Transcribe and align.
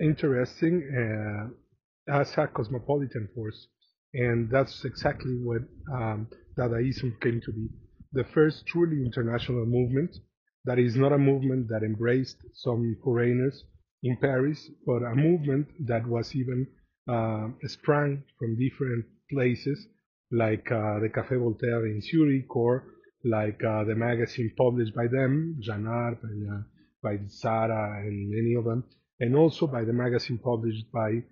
interesting 0.00 0.74
uh, 1.02 2.12
as 2.20 2.32
a 2.38 2.46
cosmopolitan 2.46 3.28
force, 3.34 3.66
and 4.14 4.48
that's 4.50 4.84
exactly 4.84 5.36
what 5.42 5.62
um, 5.92 6.28
Dadaism 6.56 7.20
came 7.20 7.40
to 7.44 7.52
be. 7.52 7.68
The 8.12 8.24
first 8.32 8.66
truly 8.66 9.04
international 9.04 9.66
movement 9.66 10.16
that 10.64 10.78
is 10.78 10.94
not 10.94 11.12
a 11.12 11.18
movement 11.18 11.68
that 11.68 11.82
embraced 11.82 12.36
some 12.54 12.96
foreigners 13.02 13.64
in 14.02 14.16
Paris, 14.16 14.70
but 14.86 15.02
a 15.02 15.14
movement 15.14 15.68
that 15.86 16.06
was 16.06 16.34
even 16.34 16.66
uh, 17.08 17.48
sprang 17.66 18.22
from 18.38 18.58
different 18.58 19.04
places, 19.30 19.86
like 20.30 20.70
uh, 20.70 21.00
the 21.00 21.08
Café 21.08 21.38
Voltaire 21.38 21.86
in 21.86 22.00
Zurich, 22.00 22.54
or 22.54 22.84
like 23.24 23.62
uh, 23.64 23.84
the 23.84 23.94
magazine 23.94 24.52
published 24.56 24.94
by 24.94 25.06
them, 25.06 25.56
Jean 25.60 25.86
Arp, 25.86 26.20
and 26.22 26.50
uh, 26.50 26.62
by 27.02 27.16
Tzara, 27.16 28.00
and 28.06 28.30
many 28.30 28.54
of 28.54 28.64
them, 28.64 28.84
and 29.18 29.36
also 29.36 29.66
by 29.66 29.84
the 29.84 29.92
magazine 29.92 30.38
published 30.38 30.90
by 30.92 31.22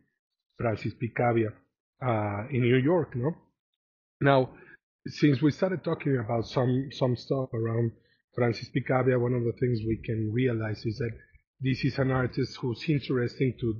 Francis 0.59 0.93
Picabia 0.95 1.51
uh, 2.03 2.43
in 2.51 2.63
New 2.63 2.77
York. 2.77 3.15
No, 3.17 3.35
now 4.21 4.51
since 5.07 5.41
we 5.41 5.51
started 5.51 5.83
talking 5.85 6.19
about 6.19 6.47
some 6.47 6.89
some 6.93 7.17
stuff 7.17 7.53
around 7.55 7.93
Francis 8.35 8.69
Picabia, 8.69 9.19
one 9.19 9.35
of 9.35 9.45
the 9.45 9.53
things 9.59 9.81
we 9.87 10.01
can 10.05 10.33
realize 10.33 10.85
is 10.85 10.99
that 10.99 11.11
this 11.61 11.85
is 11.85 11.99
an 11.99 12.11
artist 12.11 12.57
who's 12.61 12.85
interesting 12.89 13.55
to 13.61 13.75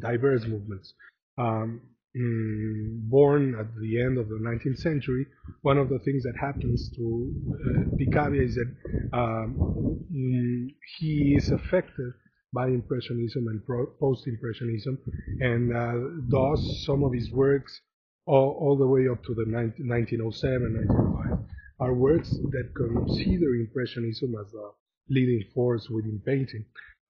diverse 0.00 0.44
movements. 0.46 0.94
Um, 1.36 1.80
mm, 2.16 3.10
born 3.10 3.56
at 3.58 3.66
the 3.80 4.00
end 4.00 4.18
of 4.18 4.28
the 4.28 4.36
19th 4.36 4.78
century, 4.78 5.26
one 5.62 5.78
of 5.78 5.88
the 5.88 5.98
things 6.00 6.22
that 6.22 6.34
happens 6.40 6.90
to 6.96 7.34
uh, 7.50 7.96
Picabia 7.98 8.42
is 8.42 8.54
that 8.54 8.72
um, 9.12 9.98
mm, 10.12 10.66
he 10.98 11.34
is 11.36 11.50
affected 11.50 12.12
by 12.52 12.68
Impressionism 12.68 13.48
and 13.48 13.60
Post-Impressionism, 13.98 14.96
and 15.40 15.76
uh, 15.76 15.94
thus 16.28 16.84
some 16.86 17.02
of 17.02 17.12
his 17.12 17.32
works, 17.32 17.80
all, 18.26 18.56
all 18.60 18.76
the 18.78 18.86
way 18.86 19.08
up 19.10 19.22
to 19.24 19.34
the 19.34 19.44
19, 19.48 19.88
1907, 19.88 20.86
1905, 20.86 21.38
are 21.80 21.94
works 21.94 22.30
that 22.30 22.70
consider 22.76 23.56
Impressionism 23.56 24.36
as 24.40 24.54
a 24.54 24.70
leading 25.10 25.42
force 25.52 25.88
within 25.90 26.22
painting. 26.24 26.64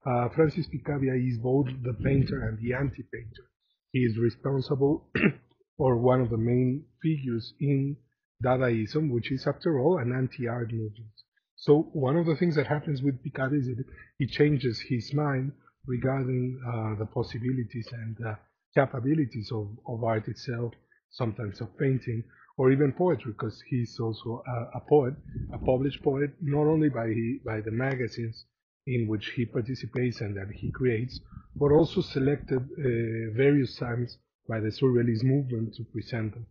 Uh, 0.06 0.28
Francis 0.34 0.66
Picabia 0.66 1.14
is 1.14 1.38
both 1.38 1.66
the 1.82 1.94
painter 2.04 2.46
and 2.46 2.58
the 2.58 2.74
anti-painter. 2.74 3.44
He 3.92 4.00
is 4.00 4.18
responsible 4.18 5.08
for 5.78 5.96
one 5.96 6.20
of 6.20 6.28
the 6.28 6.36
main 6.36 6.84
figures 7.02 7.54
in 7.58 7.96
Dadaism, 8.44 9.10
which 9.10 9.32
is, 9.32 9.46
after 9.46 9.80
all, 9.80 9.98
an 9.98 10.12
anti-art 10.12 10.72
movement. 10.72 11.14
So 11.56 11.88
one 11.94 12.16
of 12.18 12.26
the 12.26 12.36
things 12.36 12.56
that 12.56 12.66
happens 12.66 13.00
with 13.00 13.22
Picabia 13.22 13.60
is 13.60 13.66
that 13.68 13.84
he 14.18 14.26
changes 14.26 14.78
his 14.78 15.14
mind 15.14 15.52
regarding 15.86 16.60
uh, 16.66 16.98
the 16.98 17.06
possibilities 17.06 17.88
and 17.92 18.16
uh, 18.26 18.34
capabilities 18.74 19.50
of, 19.52 19.68
of 19.86 20.04
art 20.04 20.28
itself, 20.28 20.74
sometimes 21.10 21.62
of 21.62 21.78
painting, 21.78 22.24
or 22.58 22.70
even 22.70 22.92
poetry, 22.92 23.32
because 23.32 23.62
he's 23.70 23.98
also 23.98 24.42
a, 24.46 24.78
a, 24.78 24.80
poet, 24.86 25.14
a 25.54 25.58
published 25.58 26.02
poet, 26.02 26.30
not 26.42 26.66
only 26.66 26.90
by, 26.90 27.08
by 27.46 27.62
the 27.62 27.70
magazines 27.70 28.44
in 28.86 29.06
which 29.08 29.32
he 29.36 29.46
participates 29.46 30.20
and 30.20 30.36
that 30.36 30.50
he 30.54 30.70
creates, 30.70 31.20
but 31.56 31.72
also 31.72 32.00
selected 32.00 32.60
uh, 32.60 33.36
various 33.36 33.76
times 33.76 34.18
by 34.48 34.60
the 34.60 34.68
Surrealist 34.68 35.24
movement 35.24 35.74
to 35.74 35.84
present 35.84 36.34
them. 36.34 36.46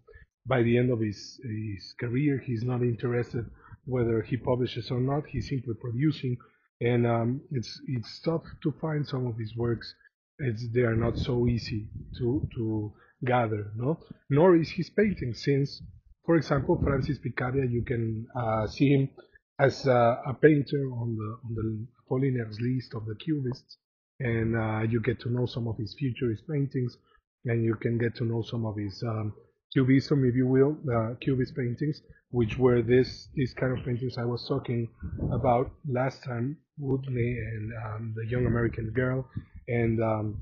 By 0.46 0.64
the 0.64 0.78
end 0.78 0.92
of 0.92 1.00
his, 1.00 1.40
his 1.44 1.94
career, 2.00 2.42
he's 2.46 2.64
not 2.64 2.82
interested 2.82 3.46
whether 3.86 4.22
he 4.22 4.38
publishes 4.38 4.90
or 4.92 5.00
not. 5.00 5.24
He's 5.28 5.50
simply 5.50 5.74
producing, 5.80 6.38
and 6.82 7.06
um, 7.06 7.42
it's 7.52 7.82
it's 7.88 8.22
tough 8.22 8.44
to 8.64 8.74
find 8.82 9.08
some 9.08 9.28
of 9.28 9.38
his 9.38 9.56
works. 9.56 9.94
It's, 10.40 10.68
they 10.74 10.82
are 10.82 10.96
not 10.96 11.18
so 11.18 11.48
easy 11.48 11.88
to 12.18 12.48
to 12.56 12.94
gather, 13.26 13.72
no. 13.76 14.00
Nor 14.30 14.56
is 14.56 14.70
his 14.72 14.90
painting, 14.90 15.34
since, 15.34 15.82
for 16.26 16.36
example, 16.36 16.80
Francis 16.84 17.20
Picabia, 17.20 17.66
you 17.66 17.84
can 17.84 18.26
uh, 18.36 18.68
see 18.68 18.90
him 18.90 19.10
as 19.60 19.86
a, 19.86 20.22
a 20.28 20.34
painter 20.34 20.92
on 20.94 21.16
the 21.16 21.38
on 21.46 21.56
the 21.56 21.88
Apollinaire's 22.02 22.60
list 22.60 22.94
of 22.96 23.06
the 23.06 23.16
Cubists, 23.16 23.78
and 24.20 24.56
uh, 24.56 24.82
you 24.82 25.00
get 25.02 25.20
to 25.22 25.30
know 25.30 25.46
some 25.46 25.68
of 25.68 25.78
his 25.78 25.96
futurist 25.98 26.44
paintings, 26.50 26.98
and 27.46 27.64
you 27.64 27.76
can 27.76 27.98
get 27.98 28.16
to 28.16 28.26
know 28.26 28.42
some 28.42 28.66
of 28.66 28.76
his 28.78 29.02
um, 29.04 29.34
Cubism, 29.74 30.24
if 30.26 30.36
you 30.36 30.48
will, 30.48 30.78
uh, 30.94 31.16
Cubist 31.22 31.56
paintings, 31.56 32.02
which 32.30 32.58
were 32.58 32.82
this 32.82 33.28
these 33.36 33.54
kind 33.54 33.78
of 33.78 33.86
paintings 33.86 34.18
I 34.18 34.26
was 34.26 34.48
talking 34.48 34.90
about 35.32 35.72
last 35.88 36.24
time, 36.24 36.58
Udnie 36.82 37.38
and 37.54 37.72
um, 37.86 38.14
the 38.16 38.26
Young 38.30 38.46
American 38.46 38.92
Girl, 38.92 39.28
and 39.68 40.02
um, 40.02 40.42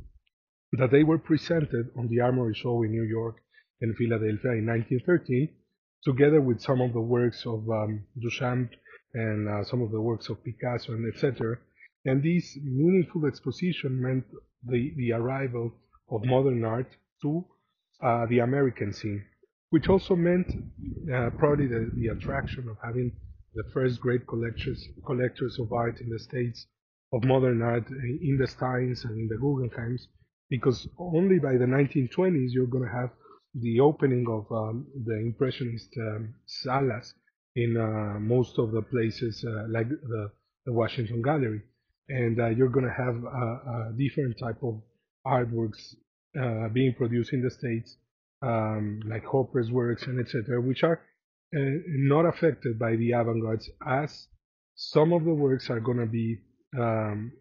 that 0.73 0.91
they 0.91 1.03
were 1.03 1.17
presented 1.17 1.89
on 1.97 2.07
the 2.07 2.21
Armory 2.21 2.53
Show 2.53 2.83
in 2.83 2.91
New 2.91 3.03
York 3.03 3.37
and 3.81 3.95
Philadelphia 3.95 4.51
in 4.51 4.67
1913, 4.67 5.49
together 6.03 6.39
with 6.39 6.61
some 6.61 6.79
of 6.81 6.93
the 6.93 7.01
works 7.01 7.45
of 7.45 7.69
um, 7.69 8.03
Duchamp 8.17 8.69
and 9.13 9.47
uh, 9.47 9.63
some 9.63 9.81
of 9.81 9.91
the 9.91 10.01
works 10.01 10.29
of 10.29 10.43
Picasso 10.43 10.93
and 10.93 11.11
etc. 11.13 11.57
And 12.05 12.23
this 12.23 12.57
meaningful 12.63 13.25
exposition 13.25 14.01
meant 14.01 14.25
the, 14.65 14.93
the 14.95 15.13
arrival 15.13 15.73
of 16.09 16.25
modern 16.25 16.63
art 16.63 16.89
to 17.21 17.45
uh, 18.03 18.25
the 18.27 18.39
American 18.39 18.91
scene, 18.93 19.23
which 19.69 19.87
also 19.87 20.15
meant 20.15 20.47
uh, 21.13 21.29
probably 21.37 21.67
the, 21.67 21.91
the 21.95 22.07
attraction 22.07 22.67
of 22.69 22.77
having 22.83 23.11
the 23.53 23.63
first 23.73 23.99
great 23.99 24.25
collectors, 24.27 24.87
collectors 25.05 25.59
of 25.59 25.71
art 25.71 25.99
in 26.01 26.09
the 26.09 26.19
States 26.19 26.65
of 27.13 27.23
modern 27.23 27.61
art 27.61 27.87
in 27.89 28.37
the 28.39 28.47
Steins 28.47 29.03
and 29.03 29.19
in 29.19 29.27
the 29.27 29.35
Guggenheims, 29.35 30.07
because 30.49 30.87
only 30.97 31.39
by 31.39 31.53
the 31.53 31.65
1920s 31.65 32.49
you're 32.51 32.65
going 32.65 32.85
to 32.85 32.95
have 32.95 33.11
the 33.53 33.79
opening 33.81 34.25
of 34.29 34.49
um, 34.51 34.87
the 35.05 35.17
Impressionist 35.17 35.89
um, 35.97 36.33
salas 36.45 37.13
in 37.55 37.77
uh, 37.77 38.19
most 38.19 38.57
of 38.57 38.71
the 38.71 38.81
places 38.81 39.43
uh, 39.47 39.65
like 39.69 39.89
the, 39.89 40.31
the, 40.65 40.73
Washington 40.73 41.21
Gallery. 41.21 41.61
And 42.09 42.39
uh, 42.39 42.47
you're 42.47 42.69
going 42.69 42.85
to 42.85 42.91
have 42.91 43.15
a, 43.15 43.93
different 43.97 44.37
type 44.39 44.61
of 44.63 44.81
artworks 45.25 45.95
being 46.73 46.93
produced 46.93 47.33
in 47.33 47.41
the 47.41 47.51
States, 47.51 47.97
um, 48.41 49.01
like 49.05 49.23
Hopper's 49.25 49.71
works 49.71 50.03
and 50.03 50.19
etc., 50.19 50.61
which 50.61 50.83
are 50.83 51.01
not 51.53 52.25
affected 52.25 52.79
by 52.79 52.95
the 52.95 53.11
avant-garde 53.11 53.61
as 53.85 54.27
some 54.75 55.13
of 55.13 55.23
the 55.23 55.33
works 55.33 55.69
are 55.69 55.79
going 55.79 55.99
to 55.99 56.05
be 56.05 56.39
um, 56.77 57.31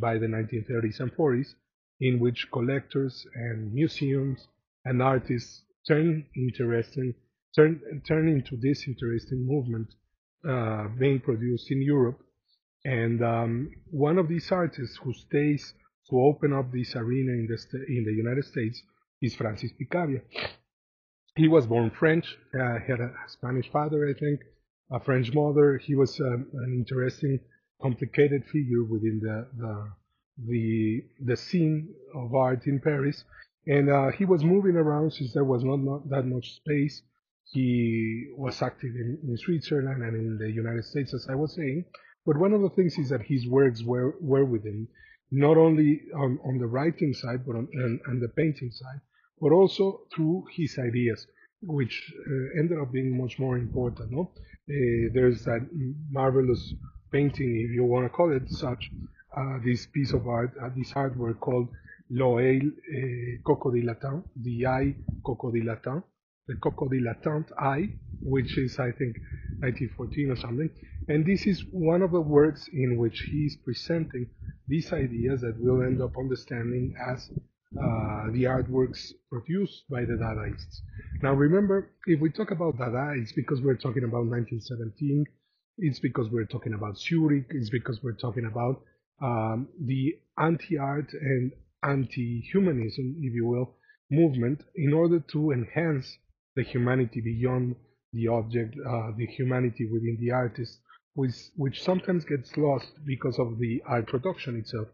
by 0.00 0.18
the 0.18 0.26
1930s 0.26 1.00
and 1.00 1.12
40s, 1.14 1.54
in 2.00 2.18
which 2.18 2.48
collectors 2.52 3.26
and 3.34 3.72
museums 3.72 4.46
and 4.84 5.02
artists 5.02 5.62
turn 5.86 6.26
interesting 6.36 7.14
turn, 7.56 8.02
turn 8.06 8.28
into 8.28 8.56
this 8.56 8.86
interesting 8.86 9.46
movement 9.46 9.88
uh, 10.48 10.88
being 10.98 11.20
produced 11.20 11.70
in 11.70 11.82
Europe. 11.82 12.20
And 12.84 13.22
um, 13.24 13.70
one 13.90 14.18
of 14.18 14.28
these 14.28 14.50
artists 14.50 14.98
who 15.02 15.12
stays 15.12 15.74
to 16.10 16.20
open 16.20 16.52
up 16.52 16.72
this 16.72 16.94
arena 16.96 17.32
in 17.32 17.48
the, 17.48 17.86
in 17.88 18.04
the 18.04 18.12
United 18.12 18.44
States 18.44 18.82
is 19.22 19.34
Francis 19.34 19.72
Picabia. 19.78 20.20
he 21.36 21.48
was 21.48 21.66
born 21.66 21.90
French. 21.90 22.36
Uh, 22.54 22.78
had 22.86 23.00
a 23.00 23.12
Spanish 23.28 23.70
father, 23.70 24.08
I 24.08 24.18
think, 24.18 24.40
a 24.90 25.00
French 25.00 25.32
mother. 25.34 25.78
He 25.78 25.94
was 25.94 26.18
um, 26.20 26.46
an 26.54 26.74
interesting, 26.74 27.40
complicated 27.82 28.44
figure 28.46 28.84
within 28.84 29.20
the, 29.22 29.46
the 29.58 29.90
the 30.48 31.02
the 31.26 31.36
scene 31.36 31.94
of 32.14 32.34
art 32.34 32.66
in 32.66 32.80
Paris. 32.80 33.24
And 33.66 33.90
uh, 33.90 34.10
he 34.10 34.24
was 34.24 34.42
moving 34.42 34.76
around 34.76 35.12
since 35.12 35.32
there 35.34 35.44
was 35.44 35.62
not, 35.62 35.80
not 35.80 36.08
that 36.10 36.26
much 36.26 36.56
space. 36.56 37.02
He 37.52 38.28
was 38.36 38.62
active 38.62 38.94
in, 38.94 39.18
in 39.26 39.36
Switzerland 39.36 40.02
and 40.02 40.16
in 40.16 40.38
the 40.38 40.50
United 40.50 40.84
States, 40.84 41.12
as 41.14 41.26
I 41.28 41.34
was 41.34 41.54
saying. 41.54 41.84
But 42.24 42.38
one 42.38 42.52
of 42.52 42.60
the 42.62 42.70
things 42.70 42.96
is 42.98 43.08
that 43.08 43.22
his 43.22 43.46
works 43.46 43.82
were, 43.82 44.14
were 44.20 44.44
with 44.44 44.64
him, 44.64 44.88
not 45.32 45.56
only 45.56 46.02
on, 46.14 46.38
on 46.44 46.58
the 46.58 46.66
writing 46.66 47.12
side, 47.12 47.44
but 47.46 47.56
on 47.56 47.68
and, 47.72 48.00
and 48.06 48.22
the 48.22 48.28
painting 48.28 48.70
side, 48.70 49.00
but 49.40 49.52
also 49.52 50.02
through 50.14 50.44
his 50.54 50.78
ideas, 50.78 51.26
which 51.62 52.12
uh, 52.26 52.60
ended 52.60 52.78
up 52.78 52.92
being 52.92 53.20
much 53.20 53.38
more 53.38 53.56
important. 53.56 54.12
No? 54.12 54.32
Uh, 54.68 55.10
there's 55.12 55.44
that 55.44 55.66
marvelous 56.10 56.74
painting, 57.10 57.66
if 57.66 57.74
you 57.74 57.84
want 57.84 58.04
to 58.04 58.10
call 58.10 58.32
it 58.32 58.48
such, 58.48 58.90
uh, 59.36 59.58
this 59.64 59.86
piece 59.86 60.12
of 60.12 60.26
art, 60.28 60.52
uh, 60.62 60.68
this 60.76 60.92
artwork 60.92 61.40
called 61.40 61.68
L'Oeil 62.10 62.62
uh, 62.62 63.42
Cocodilatant, 63.44 64.24
the 64.36 64.66
eye 64.66 64.94
the 66.50 66.56
Cocodilatant 66.56 67.52
eye, 67.58 67.88
which 68.22 68.58
is, 68.58 68.78
I 68.78 68.90
think, 68.90 69.14
1914 69.60 70.30
or 70.32 70.36
something. 70.36 70.70
And 71.08 71.24
this 71.24 71.46
is 71.46 71.64
one 71.70 72.02
of 72.02 72.10
the 72.10 72.20
works 72.20 72.68
in 72.72 72.98
which 72.98 73.28
he 73.30 73.46
is 73.46 73.56
presenting 73.64 74.26
these 74.66 74.92
ideas 74.92 75.40
that 75.42 75.56
we'll 75.58 75.82
end 75.82 76.00
up 76.02 76.16
understanding 76.18 76.94
as 77.12 77.30
uh, 77.76 78.30
the 78.32 78.44
artworks 78.44 79.12
produced 79.30 79.84
by 79.88 80.00
the 80.00 80.14
Dadaists. 80.14 80.80
Now, 81.22 81.34
remember, 81.34 81.92
if 82.06 82.20
we 82.20 82.30
talk 82.30 82.50
about 82.50 82.78
Dada, 82.78 83.12
it's 83.16 83.32
because 83.32 83.60
we're 83.60 83.76
talking 83.76 84.04
about 84.04 84.26
1917, 84.26 85.24
it's 85.78 86.00
because 86.00 86.28
we're 86.30 86.46
talking 86.46 86.74
about 86.74 86.98
Zurich, 86.98 87.46
it's 87.50 87.70
because 87.70 88.00
we're 88.02 88.20
talking 88.24 88.46
about 88.46 88.82
um, 89.22 89.68
the 89.84 90.14
anti-art 90.38 91.12
and 91.12 91.52
anti-humanism, 91.84 93.16
if 93.20 93.34
you 93.34 93.46
will, 93.46 93.76
movement 94.10 94.64
in 94.74 94.92
order 94.92 95.20
to 95.32 95.52
enhance 95.52 96.18
the 96.56 96.62
humanity 96.62 97.20
beyond 97.20 97.76
the 98.12 98.28
object, 98.28 98.74
uh, 98.86 99.10
the 99.16 99.26
humanity 99.26 99.88
within 99.92 100.16
the 100.20 100.30
artist, 100.30 100.80
which, 101.14 101.34
which 101.56 101.82
sometimes 101.82 102.24
gets 102.24 102.56
lost 102.56 102.92
because 103.06 103.38
of 103.38 103.58
the 103.58 103.82
art 103.86 104.06
production 104.06 104.56
itself, 104.56 104.88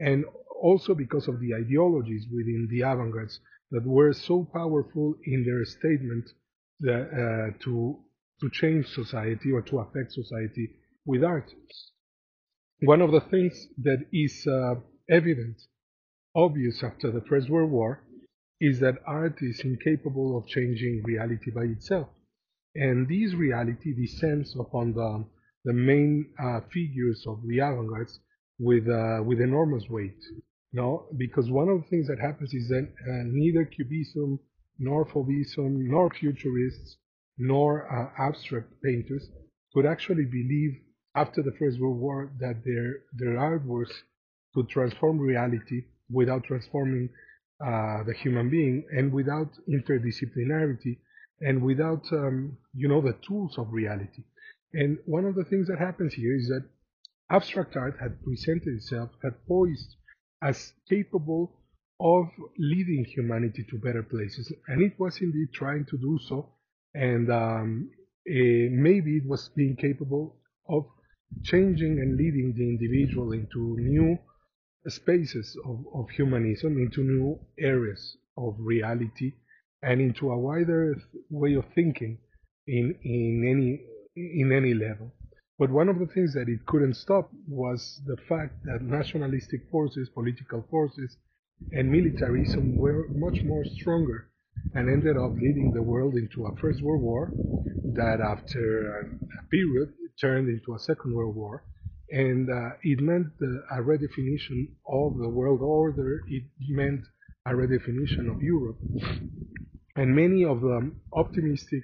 and 0.00 0.24
also 0.60 0.94
because 0.94 1.28
of 1.28 1.40
the 1.40 1.54
ideologies 1.54 2.26
within 2.32 2.68
the 2.70 2.80
avant-gardes 2.80 3.40
that 3.70 3.84
were 3.86 4.12
so 4.12 4.48
powerful 4.52 5.14
in 5.24 5.44
their 5.44 5.64
statement 5.64 6.28
that, 6.80 7.08
uh, 7.10 7.64
to 7.64 7.98
to 8.42 8.50
change 8.50 8.86
society 8.88 9.52
or 9.52 9.62
to 9.62 9.78
affect 9.78 10.12
society 10.12 10.68
with 11.06 11.22
art. 11.22 11.48
One 12.80 13.00
of 13.00 13.12
the 13.12 13.20
things 13.20 13.68
that 13.78 14.04
is 14.12 14.44
uh, 14.46 14.74
evident 15.08 15.56
obvious 16.34 16.82
after 16.82 17.12
the 17.12 17.20
First 17.28 17.48
World 17.48 17.70
War 17.70 18.02
is 18.62 18.78
that 18.78 18.94
art 19.08 19.36
is 19.40 19.58
incapable 19.64 20.38
of 20.38 20.46
changing 20.46 21.02
reality 21.04 21.50
by 21.50 21.64
itself. 21.64 22.06
And 22.76 23.08
this 23.08 23.34
reality 23.34 23.92
descends 23.92 24.54
upon 24.54 24.94
the, 24.94 25.24
the 25.64 25.72
main 25.72 26.30
uh, 26.38 26.60
figures 26.72 27.24
of 27.26 27.40
the 27.48 27.58
avant-garde 27.58 28.12
with, 28.60 28.88
uh, 28.88 29.20
with 29.24 29.40
enormous 29.40 29.88
weight. 29.90 30.22
No, 30.72 31.08
because 31.16 31.50
one 31.50 31.68
of 31.68 31.82
the 31.82 31.88
things 31.88 32.06
that 32.06 32.20
happens 32.20 32.54
is 32.54 32.68
that 32.68 32.84
uh, 32.84 33.24
neither 33.26 33.64
Cubism, 33.64 34.38
nor 34.78 35.06
Fauvism, 35.06 35.90
nor 35.90 36.08
Futurists, 36.10 36.98
nor 37.36 37.68
uh, 37.90 38.28
abstract 38.28 38.70
painters 38.84 39.28
could 39.74 39.86
actually 39.86 40.26
believe 40.26 40.72
after 41.16 41.42
the 41.42 41.56
First 41.58 41.80
World 41.80 41.98
War 41.98 42.30
that 42.38 42.62
their, 42.64 43.00
their 43.12 43.36
artworks 43.38 43.92
could 44.54 44.68
transform 44.68 45.18
reality 45.18 45.82
without 46.08 46.44
transforming 46.44 47.08
uh, 47.60 48.02
the 48.04 48.14
human 48.14 48.50
being 48.50 48.84
and 48.96 49.12
without 49.12 49.50
interdisciplinarity 49.68 50.98
and 51.40 51.62
without 51.62 52.04
um, 52.12 52.56
you 52.74 52.88
know 52.88 53.00
the 53.00 53.16
tools 53.26 53.56
of 53.58 53.72
reality. 53.72 54.22
And 54.72 54.98
one 55.06 55.24
of 55.24 55.34
the 55.34 55.44
things 55.44 55.68
that 55.68 55.78
happens 55.78 56.14
here 56.14 56.34
is 56.34 56.48
that 56.48 56.64
abstract 57.30 57.76
art 57.76 57.96
had 58.00 58.22
presented 58.22 58.74
itself 58.76 59.10
had 59.22 59.46
poised 59.46 59.96
as 60.42 60.72
capable 60.88 61.58
of 62.00 62.26
leading 62.58 63.04
humanity 63.04 63.64
to 63.70 63.78
better 63.78 64.02
places. 64.02 64.52
And 64.68 64.82
it 64.82 64.98
was 64.98 65.20
indeed 65.20 65.48
trying 65.52 65.84
to 65.86 65.98
do 65.98 66.18
so. 66.26 66.54
And 66.94 67.30
um, 67.30 67.90
uh, 68.28 68.68
maybe 68.70 69.16
it 69.18 69.26
was 69.26 69.50
being 69.56 69.76
capable 69.76 70.36
of 70.68 70.86
changing 71.44 72.00
and 72.00 72.16
leading 72.16 72.54
the 72.56 72.68
individual 72.68 73.32
into 73.32 73.76
new 73.78 74.18
spaces 74.90 75.56
of, 75.64 75.84
of 75.94 76.10
humanism 76.10 76.78
into 76.78 77.02
new 77.02 77.38
areas 77.58 78.16
of 78.36 78.56
reality 78.58 79.32
and 79.82 80.00
into 80.00 80.30
a 80.30 80.38
wider 80.38 80.96
way 81.30 81.54
of 81.54 81.64
thinking 81.74 82.18
in, 82.66 82.94
in 83.02 83.44
any 83.48 83.86
in 84.14 84.52
any 84.52 84.74
level. 84.74 85.12
But 85.58 85.70
one 85.70 85.88
of 85.88 85.98
the 85.98 86.06
things 86.06 86.34
that 86.34 86.48
it 86.48 86.66
couldn't 86.66 86.94
stop 86.94 87.30
was 87.48 88.00
the 88.06 88.16
fact 88.28 88.64
that 88.64 88.82
nationalistic 88.82 89.70
forces, 89.70 90.08
political 90.10 90.66
forces, 90.70 91.16
and 91.72 91.90
militarism 91.90 92.76
were 92.76 93.06
much 93.08 93.44
more 93.44 93.64
stronger 93.64 94.28
and 94.74 94.90
ended 94.90 95.16
up 95.16 95.32
leading 95.34 95.72
the 95.72 95.82
world 95.82 96.14
into 96.14 96.46
a 96.46 96.56
First 96.56 96.82
World 96.82 97.02
War 97.02 97.32
that 97.94 98.20
after 98.20 99.08
a 99.40 99.48
period 99.50 99.94
turned 100.20 100.48
into 100.48 100.74
a 100.74 100.78
Second 100.78 101.14
World 101.14 101.36
War 101.36 101.64
and 102.12 102.50
uh, 102.50 102.70
it 102.82 103.00
meant 103.00 103.28
a 103.70 103.76
redefinition 103.76 104.68
of 104.86 105.16
the 105.18 105.28
world 105.28 105.62
order. 105.62 106.22
It 106.28 106.44
meant 106.68 107.04
a 107.46 107.52
redefinition 107.52 108.30
of 108.30 108.42
Europe, 108.42 108.78
and 109.96 110.14
many 110.14 110.44
of 110.44 110.60
the 110.60 110.92
optimistic 111.14 111.82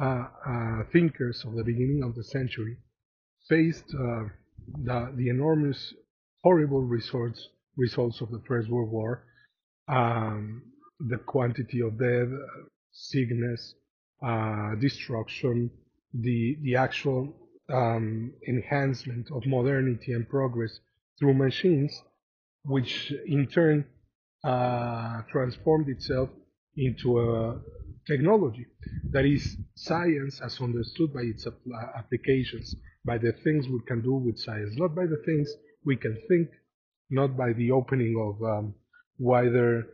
uh, 0.00 0.24
uh, 0.48 0.82
thinkers 0.92 1.44
of 1.44 1.56
the 1.56 1.64
beginning 1.64 2.02
of 2.04 2.14
the 2.14 2.24
century 2.24 2.76
faced 3.48 3.92
uh, 3.94 4.24
the, 4.84 5.12
the 5.16 5.28
enormous, 5.28 5.94
horrible 6.42 6.82
results 6.82 7.48
results 7.76 8.20
of 8.20 8.30
the 8.30 8.40
First 8.48 8.70
World 8.70 8.90
War, 8.90 9.24
um, 9.88 10.62
the 11.00 11.18
quantity 11.18 11.80
of 11.82 11.98
death, 11.98 12.28
sickness, 12.92 13.74
uh, 14.24 14.74
destruction, 14.76 15.70
the 16.14 16.56
the 16.62 16.76
actual 16.76 17.45
um, 17.72 18.32
enhancement 18.46 19.28
of 19.32 19.46
modernity 19.46 20.12
and 20.12 20.28
progress 20.28 20.78
through 21.18 21.34
machines, 21.34 22.02
which 22.64 23.12
in 23.26 23.46
turn 23.46 23.84
uh, 24.44 25.22
transformed 25.30 25.88
itself 25.88 26.30
into 26.76 27.18
a 27.18 27.60
technology 28.06 28.66
that 29.10 29.24
is 29.24 29.56
science 29.74 30.40
as 30.40 30.60
understood 30.60 31.12
by 31.12 31.22
its 31.22 31.46
applications, 31.96 32.74
by 33.04 33.18
the 33.18 33.32
things 33.44 33.66
we 33.68 33.80
can 33.86 34.02
do 34.02 34.14
with 34.14 34.38
science, 34.38 34.74
not 34.76 34.94
by 34.94 35.06
the 35.06 35.20
things 35.24 35.48
we 35.84 35.96
can 35.96 36.16
think, 36.28 36.48
not 37.10 37.36
by 37.36 37.52
the 37.54 37.70
opening 37.70 38.14
of 38.18 38.42
um, 38.42 38.74
wider 39.18 39.86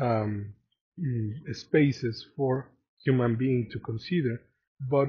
um, 0.00 0.52
mm, 0.98 1.30
spaces 1.52 2.26
for 2.36 2.70
human 3.04 3.36
being 3.36 3.68
to 3.72 3.78
consider, 3.80 4.40
but 4.88 5.08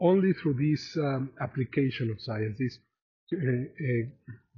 only 0.00 0.32
through 0.32 0.54
this 0.54 0.96
um, 0.96 1.30
application 1.40 2.10
of 2.10 2.20
science, 2.20 2.58
this 2.58 2.78
uh, 3.32 4.06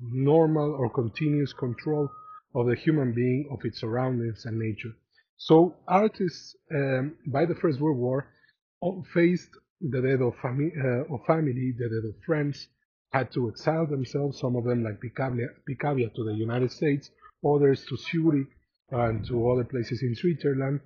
normal 0.00 0.72
or 0.72 0.90
continuous 0.90 1.52
control 1.52 2.08
of 2.54 2.66
the 2.66 2.74
human 2.74 3.12
being, 3.12 3.48
of 3.52 3.64
its 3.64 3.80
surroundings 3.80 4.44
and 4.46 4.58
nature. 4.58 4.92
So 5.36 5.76
artists 5.86 6.56
um, 6.74 7.16
by 7.26 7.44
the 7.44 7.54
First 7.54 7.80
World 7.80 7.98
War 7.98 8.26
faced 9.12 9.50
the 9.80 10.00
death 10.00 10.20
of, 10.20 10.34
fami- 10.36 10.76
uh, 10.76 11.14
of 11.14 11.20
family, 11.26 11.74
the 11.78 11.88
death 11.88 12.14
of 12.14 12.24
friends, 12.24 12.68
had 13.12 13.30
to 13.32 13.48
exile 13.48 13.86
themselves, 13.86 14.40
some 14.40 14.56
of 14.56 14.64
them 14.64 14.82
like 14.82 15.00
Picabia, 15.00 15.48
Picabia 15.66 16.08
to 16.16 16.24
the 16.24 16.34
United 16.34 16.72
States, 16.72 17.10
others 17.46 17.84
to 17.86 17.96
Zurich 17.96 18.48
and 18.90 19.24
to 19.26 19.50
other 19.50 19.64
places 19.64 20.02
in 20.02 20.14
Switzerland. 20.14 20.80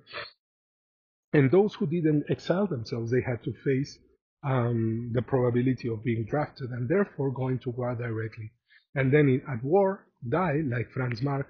And 1.33 1.49
those 1.49 1.73
who 1.75 1.87
didn't 1.87 2.25
exile 2.29 2.67
themselves, 2.67 3.11
they 3.11 3.21
had 3.21 3.43
to 3.43 3.53
face 3.63 3.97
um, 4.43 5.11
the 5.13 5.21
probability 5.21 5.89
of 5.89 6.03
being 6.03 6.25
drafted 6.29 6.69
and 6.71 6.89
therefore 6.89 7.31
going 7.31 7.59
to 7.59 7.71
war 7.71 7.95
directly. 7.95 8.51
And 8.95 9.13
then 9.13 9.29
in, 9.29 9.41
at 9.51 9.63
war, 9.63 10.07
die 10.27 10.61
like 10.65 10.91
Franz 10.93 11.21
Marc, 11.21 11.47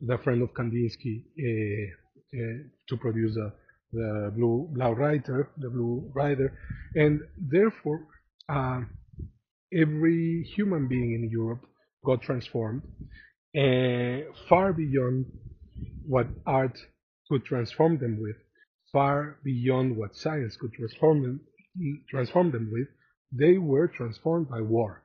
the 0.00 0.18
friend 0.18 0.42
of 0.42 0.54
Kandinsky, 0.54 1.24
uh, 1.38 1.86
uh, 2.36 2.58
to 2.88 2.96
produce 2.96 3.34
the, 3.34 3.52
the 3.92 4.32
Blue 4.36 4.68
Blau 4.72 4.92
Reiter, 4.92 5.50
the 5.58 5.70
Blue 5.70 6.10
Rider, 6.14 6.58
and 6.94 7.20
therefore 7.38 8.06
uh, 8.48 8.80
every 9.72 10.44
human 10.56 10.88
being 10.88 11.12
in 11.14 11.30
Europe 11.30 11.64
got 12.04 12.22
transformed 12.22 12.82
uh, 13.56 14.32
far 14.48 14.72
beyond 14.72 15.26
what 16.06 16.26
art 16.46 16.78
could 17.28 17.44
transform 17.44 17.98
them 17.98 18.18
with. 18.20 18.36
far 18.92 19.38
beyond 19.44 19.96
what 19.96 20.16
science 20.16 20.56
could 20.56 20.72
transform 20.74 21.22
them, 21.22 21.40
transform 22.08 22.50
them 22.50 22.70
with, 22.72 22.88
they 23.32 23.58
were 23.58 23.88
transformed 23.88 24.48
by 24.48 24.60
war 24.60 25.02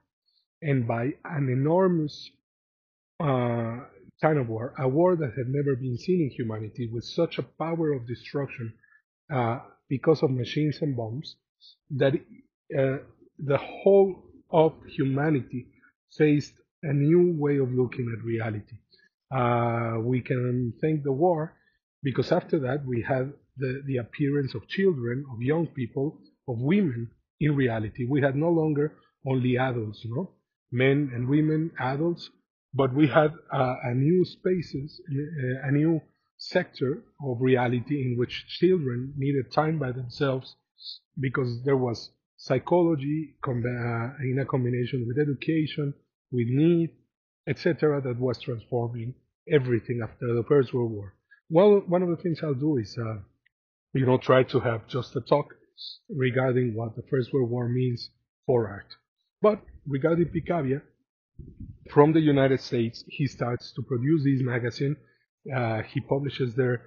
and 0.61 0.87
by 0.87 1.13
an 1.25 1.49
enormous 1.49 2.29
uh, 3.19 3.79
kind 4.21 4.37
of 4.37 4.49
war, 4.49 4.73
a 4.79 4.87
war 4.87 5.15
that 5.15 5.33
had 5.37 5.47
never 5.47 5.75
been 5.75 5.97
seen 5.97 6.21
in 6.21 6.29
humanity 6.29 6.89
with 6.91 7.03
such 7.03 7.37
a 7.37 7.43
power 7.43 7.93
of 7.93 8.07
destruction 8.07 8.73
uh, 9.33 9.59
because 9.89 10.23
of 10.23 10.31
machines 10.31 10.79
and 10.81 10.95
bombs 10.95 11.35
that 11.91 12.13
uh, 12.77 12.97
the 13.39 13.57
whole 13.57 14.23
of 14.51 14.73
humanity 14.87 15.67
faced 16.17 16.53
a 16.83 16.93
new 16.93 17.35
way 17.37 17.57
of 17.57 17.71
looking 17.71 18.13
at 18.17 18.23
reality. 18.23 18.77
Uh, 19.31 19.99
we 19.99 20.21
can 20.21 20.73
thank 20.81 21.03
the 21.03 21.11
war 21.11 21.53
because 22.03 22.31
after 22.31 22.59
that 22.59 22.85
we 22.85 23.01
had 23.01 23.33
the, 23.57 23.81
the 23.85 23.97
appearance 23.97 24.53
of 24.53 24.67
children, 24.67 25.25
of 25.33 25.41
young 25.41 25.67
people, 25.67 26.17
of 26.47 26.59
women 26.59 27.09
in 27.39 27.55
reality. 27.55 28.05
We 28.09 28.21
had 28.21 28.35
no 28.35 28.49
longer 28.49 28.93
only 29.25 29.57
adults, 29.57 30.03
know, 30.15 30.31
men 30.71 31.11
and 31.13 31.27
women, 31.27 31.71
adults, 31.79 32.29
but 32.73 32.93
we 32.93 33.07
had 33.07 33.31
uh, 33.51 33.75
a 33.83 33.93
new 33.93 34.25
spaces, 34.25 35.01
uh, 35.09 35.67
a 35.67 35.71
new 35.71 36.01
sector 36.37 37.03
of 37.23 37.37
reality 37.41 38.01
in 38.01 38.15
which 38.17 38.45
children 38.59 39.13
needed 39.17 39.51
time 39.51 39.79
by 39.79 39.91
themselves 39.91 40.55
because 41.19 41.63
there 41.65 41.77
was 41.77 42.11
psychology 42.37 43.35
uh, 43.47 43.51
in 44.21 44.39
a 44.39 44.45
combination 44.45 45.05
with 45.07 45.17
education, 45.17 45.93
with 46.31 46.47
need, 46.47 46.91
etc., 47.47 48.01
that 48.01 48.19
was 48.19 48.39
transforming 48.39 49.15
everything 49.51 50.01
after 50.03 50.35
the 50.35 50.43
First 50.47 50.73
World 50.73 50.91
War. 50.91 51.15
Well, 51.49 51.81
one 51.87 52.03
of 52.03 52.09
the 52.09 52.17
things 52.17 52.39
I'll 52.43 52.53
do 52.53 52.77
is, 52.77 52.95
uh, 52.99 53.19
you 53.93 54.05
know, 54.05 54.17
try 54.17 54.43
to 54.43 54.59
have 54.59 54.87
just 54.87 55.15
a 55.15 55.21
talk 55.21 55.55
regarding 56.09 56.75
what 56.75 56.95
the 56.95 57.03
First 57.09 57.33
World 57.33 57.49
War 57.49 57.67
means 57.69 58.09
for 58.45 58.67
art. 58.67 58.95
But 59.41 59.61
regarding 59.85 60.29
Picabia, 60.29 60.81
from 61.91 62.13
the 62.13 62.19
United 62.19 62.61
States, 62.61 63.03
he 63.07 63.27
starts 63.27 63.71
to 63.73 63.81
produce 63.81 64.23
this 64.23 64.41
magazine. 64.41 64.95
Uh, 65.55 65.81
he 65.83 66.01
publishes 66.01 66.55
there 66.55 66.81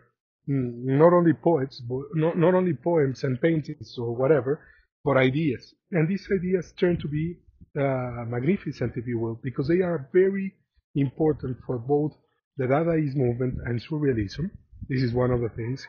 mm, 0.49 0.73
not 0.85 1.13
only 1.13 1.33
poets, 1.33 1.81
but 1.81 2.03
not, 2.15 2.37
not 2.37 2.55
only 2.55 2.75
poems 2.75 3.25
and 3.25 3.41
paintings 3.41 3.97
or 3.99 4.15
whatever, 4.15 4.61
but 5.05 5.17
ideas. 5.17 5.75
And 5.93 6.09
these 6.09 6.27
ideas 6.31 6.73
turn 6.79 6.99
to 6.99 7.09
be 7.09 7.37
uh, 7.79 8.25
magnificent, 8.27 8.95
if 8.97 9.07
you 9.07 9.19
will, 9.19 9.41
because 9.43 9.69
they 9.69 9.81
are 9.81 10.09
very 10.13 10.55
important 10.95 11.57
for 11.67 11.79
both 11.79 12.13
the 12.57 12.65
Dadaist 12.65 13.17
movement 13.17 13.55
and 13.65 13.81
Surrealism. 13.81 14.51
This 14.91 15.03
is 15.03 15.15
one 15.15 15.31
of 15.31 15.41
the 15.41 15.49
things. 15.49 15.87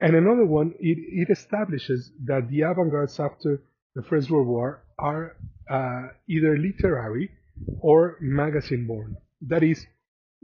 And 0.00 0.16
another 0.16 0.46
one, 0.46 0.74
it, 0.80 0.98
it 0.98 1.30
establishes 1.30 2.10
that 2.24 2.48
the 2.48 2.62
avant-gardes 2.62 3.20
after 3.20 3.62
the 3.94 4.02
First 4.02 4.30
World 4.30 4.48
War 4.48 4.82
are 4.98 5.36
uh, 5.70 6.08
either 6.28 6.56
literary 6.56 7.30
or 7.80 8.16
magazine 8.20 8.86
born. 8.86 9.16
That 9.42 9.62
is, 9.62 9.86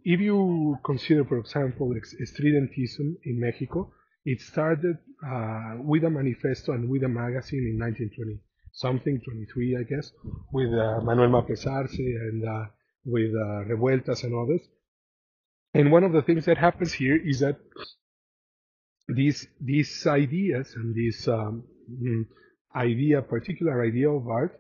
if 0.05 0.21
you 0.21 0.77
consider, 0.85 1.25
for 1.25 1.39
example, 1.39 1.95
estridentism 2.23 3.17
in 3.25 3.41
Mexico, 3.41 3.91
it 4.25 4.41
started 4.41 4.99
uh, 5.27 5.77
with 5.79 6.05
a 6.05 6.11
manifesto 6.11 6.73
and 6.73 6.89
with 6.89 7.03
a 7.03 7.09
magazine 7.09 7.67
in 7.73 7.79
1920 7.81 8.41
something, 8.77 9.21
23, 9.25 9.79
I 9.79 9.83
guess, 9.85 10.13
with 10.53 10.73
uh, 10.73 11.01
Manuel 11.03 11.31
Maples 11.31 11.67
Arce 11.67 11.99
and 11.99 12.47
uh, 12.47 12.67
with 13.05 13.31
uh, 13.31 13.65
Revueltas 13.73 14.23
and 14.25 14.35
others. 14.35 14.61
And 15.77 15.93
one 15.93 16.05
of 16.05 16.13
the 16.13 16.23
things 16.23 16.47
that 16.47 16.57
happens 16.57 16.95
here 16.95 17.21
is 17.23 17.41
that 17.41 17.59
these 19.09 19.47
these 19.61 20.07
ideas 20.07 20.73
and 20.75 20.95
this 20.95 21.29
um, 21.29 21.65
mm, 21.91 22.25
idea, 22.75 23.21
particular 23.21 23.85
idea 23.85 24.09
of 24.11 24.27
art, 24.27 24.59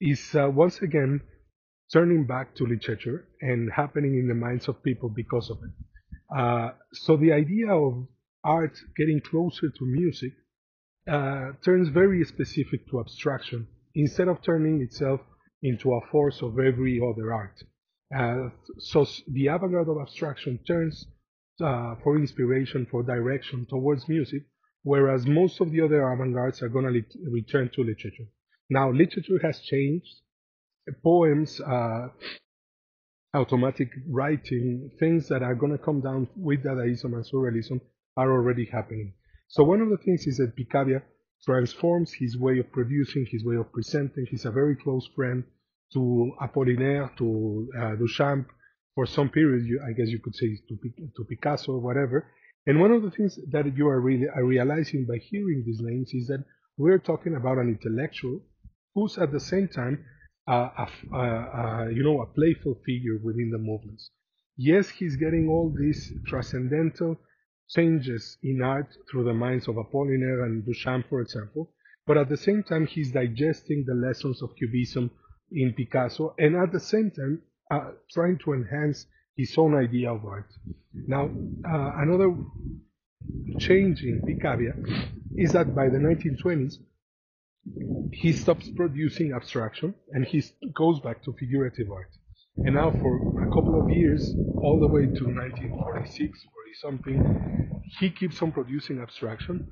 is 0.00 0.22
uh, 0.36 0.48
once 0.48 0.80
again 0.80 1.22
turning 1.92 2.24
back 2.24 2.54
to 2.54 2.66
literature 2.66 3.26
and 3.40 3.68
happening 3.72 4.14
in 4.16 4.28
the 4.28 4.34
minds 4.46 4.68
of 4.68 4.80
people 4.84 5.08
because 5.08 5.50
of 5.50 5.58
it. 5.66 5.74
Uh, 6.38 6.70
so 6.92 7.16
the 7.16 7.32
idea 7.32 7.72
of 7.72 8.06
art 8.44 8.78
getting 8.96 9.20
closer 9.20 9.68
to 9.70 9.84
music 9.84 10.34
uh, 11.10 11.50
turns 11.64 11.88
very 11.88 12.24
specific 12.24 12.88
to 12.88 13.00
abstraction 13.00 13.66
instead 13.96 14.28
of 14.28 14.40
turning 14.42 14.82
itself 14.82 15.20
into 15.62 15.92
a 15.94 16.00
force 16.12 16.42
of 16.42 16.60
every 16.60 17.00
other 17.00 17.34
art. 17.34 17.58
Uh, 18.14 18.48
so 18.78 19.06
the 19.28 19.48
avant-garde 19.48 19.88
of 19.88 19.98
abstraction 20.00 20.58
turns 20.66 21.06
uh, 21.62 21.94
for 22.02 22.16
inspiration, 22.16 22.86
for 22.90 23.02
direction 23.02 23.66
towards 23.68 24.08
music, 24.08 24.42
whereas 24.82 25.26
most 25.26 25.60
of 25.60 25.70
the 25.70 25.80
other 25.80 26.10
avant-gardes 26.10 26.62
are 26.62 26.68
going 26.68 26.86
to 26.86 27.30
return 27.30 27.70
to 27.74 27.82
literature. 27.82 28.24
Now, 28.70 28.90
literature 28.90 29.38
has 29.42 29.60
changed. 29.60 30.20
Poems, 31.02 31.60
uh, 31.60 32.08
automatic 33.34 33.90
writing, 34.08 34.90
things 34.98 35.28
that 35.28 35.42
are 35.42 35.54
going 35.54 35.72
to 35.72 35.78
come 35.78 36.00
down 36.00 36.28
with 36.34 36.64
Dadaism 36.64 37.12
and 37.12 37.24
Surrealism 37.24 37.80
are 38.16 38.32
already 38.32 38.64
happening. 38.72 39.12
So 39.48 39.64
one 39.64 39.82
of 39.82 39.90
the 39.90 39.98
things 39.98 40.26
is 40.26 40.38
that 40.38 40.56
Picabia 40.56 41.02
transforms 41.44 42.12
his 42.12 42.38
way 42.38 42.58
of 42.58 42.72
producing, 42.72 43.26
his 43.30 43.44
way 43.44 43.56
of 43.56 43.70
presenting. 43.72 44.26
He's 44.30 44.46
a 44.46 44.50
very 44.50 44.76
close 44.76 45.06
friend 45.14 45.44
to 45.92 46.32
Apollinaire, 46.40 47.16
to 47.16 47.68
uh, 47.76 47.96
Duchamp, 47.96 48.46
for 48.94 49.06
some 49.06 49.28
period, 49.28 49.64
you, 49.64 49.80
I 49.88 49.92
guess 49.92 50.08
you 50.08 50.18
could 50.18 50.34
say 50.34 50.58
to, 50.68 50.76
to 51.16 51.24
Picasso 51.24 51.78
whatever. 51.78 52.26
And 52.66 52.80
one 52.80 52.90
of 52.90 53.02
the 53.02 53.10
things 53.10 53.38
that 53.50 53.76
you 53.76 53.88
are 53.88 54.00
really 54.00 54.26
are 54.28 54.44
realizing 54.44 55.06
by 55.06 55.18
hearing 55.18 55.62
these 55.64 55.80
names 55.80 56.10
is 56.12 56.26
that 56.26 56.44
we're 56.76 56.98
talking 56.98 57.36
about 57.36 57.58
an 57.58 57.68
intellectual 57.68 58.40
who's 58.94 59.16
at 59.16 59.32
the 59.32 59.40
same 59.40 59.68
time 59.68 60.04
uh, 60.48 60.70
a, 60.78 61.16
uh, 61.16 61.88
you 61.88 62.02
know 62.02 62.22
a 62.22 62.26
playful 62.26 62.74
figure 62.84 63.18
within 63.22 63.50
the 63.50 63.58
movements. 63.58 64.10
Yes, 64.56 64.88
he's 64.88 65.16
getting 65.16 65.48
all 65.48 65.72
these 65.78 66.12
transcendental 66.26 67.16
changes 67.68 68.38
in 68.42 68.62
art 68.62 68.88
through 69.08 69.24
the 69.24 69.34
minds 69.34 69.68
of 69.68 69.76
Apollinaire 69.76 70.44
and 70.44 70.64
Duchamp, 70.64 71.08
for 71.08 71.20
example, 71.20 71.70
but 72.06 72.16
at 72.16 72.28
the 72.28 72.36
same 72.36 72.62
time 72.62 72.86
he's 72.86 73.12
digesting 73.12 73.84
the 73.86 73.94
lessons 73.94 74.42
of 74.42 74.56
Cubism 74.56 75.10
in 75.50 75.72
Picasso, 75.72 76.34
and 76.38 76.56
at 76.56 76.72
the 76.72 76.80
same 76.80 77.10
time 77.10 77.42
uh, 77.70 77.90
trying 78.10 78.38
to 78.38 78.52
enhance 78.52 79.06
his 79.36 79.56
own 79.56 79.74
idea 79.74 80.12
of 80.12 80.24
art. 80.24 80.50
Now, 80.92 81.26
uh, 81.26 81.92
another 81.96 82.34
change 83.58 84.02
in 84.02 84.22
Picabia 84.22 84.74
is 85.36 85.52
that 85.52 85.74
by 85.74 85.88
the 85.88 85.98
1920s, 85.98 86.78
he 88.12 88.32
stops 88.32 88.68
producing 88.70 89.32
abstraction 89.32 89.94
and 90.10 90.24
he 90.24 90.42
goes 90.74 91.00
back 91.00 91.22
to 91.24 91.32
figurative 91.34 91.90
art. 91.90 92.10
And 92.56 92.74
now, 92.74 92.90
for 92.90 93.42
a 93.42 93.46
couple 93.54 93.80
of 93.80 93.90
years, 93.90 94.34
all 94.56 94.80
the 94.80 94.88
way 94.88 95.02
to 95.02 95.24
1946, 95.24 96.46
something, 96.80 97.82
he 97.98 98.10
keeps 98.10 98.40
on 98.42 98.52
producing 98.52 99.00
abstraction, 99.00 99.70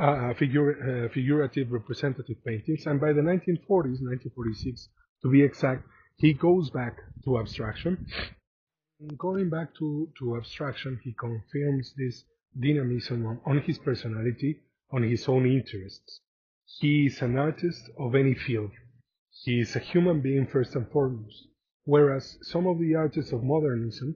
uh, 0.00 0.34
figure, 0.34 1.06
uh, 1.06 1.12
figurative 1.12 1.70
representative 1.72 2.36
paintings, 2.44 2.86
and 2.86 3.00
by 3.00 3.12
the 3.12 3.20
1940s, 3.20 4.00
1946 4.02 4.88
to 5.26 5.32
be 5.32 5.42
exact, 5.42 5.82
he 6.18 6.32
goes 6.32 6.70
back 6.70 6.96
to 7.24 7.38
abstraction. 7.38 7.98
Going 9.18 9.50
back 9.50 9.74
to, 9.78 10.08
to 10.20 10.36
abstraction, 10.36 11.00
he 11.02 11.14
confirms 11.18 11.92
this 11.96 12.22
dynamism 12.58 13.26
on, 13.26 13.40
on 13.44 13.60
his 13.62 13.78
personality, 13.78 14.60
on 14.92 15.02
his 15.02 15.28
own 15.28 15.44
interests. 15.46 16.20
He 16.78 17.06
is 17.06 17.20
an 17.22 17.36
artist 17.38 17.90
of 17.98 18.14
any 18.14 18.34
field. 18.34 18.70
He 19.44 19.60
is 19.60 19.74
a 19.74 19.80
human 19.80 20.20
being 20.20 20.46
first 20.46 20.76
and 20.76 20.88
foremost, 20.92 21.48
whereas 21.84 22.38
some 22.42 22.66
of 22.68 22.78
the 22.78 22.94
artists 22.94 23.32
of 23.32 23.42
modernism 23.42 24.14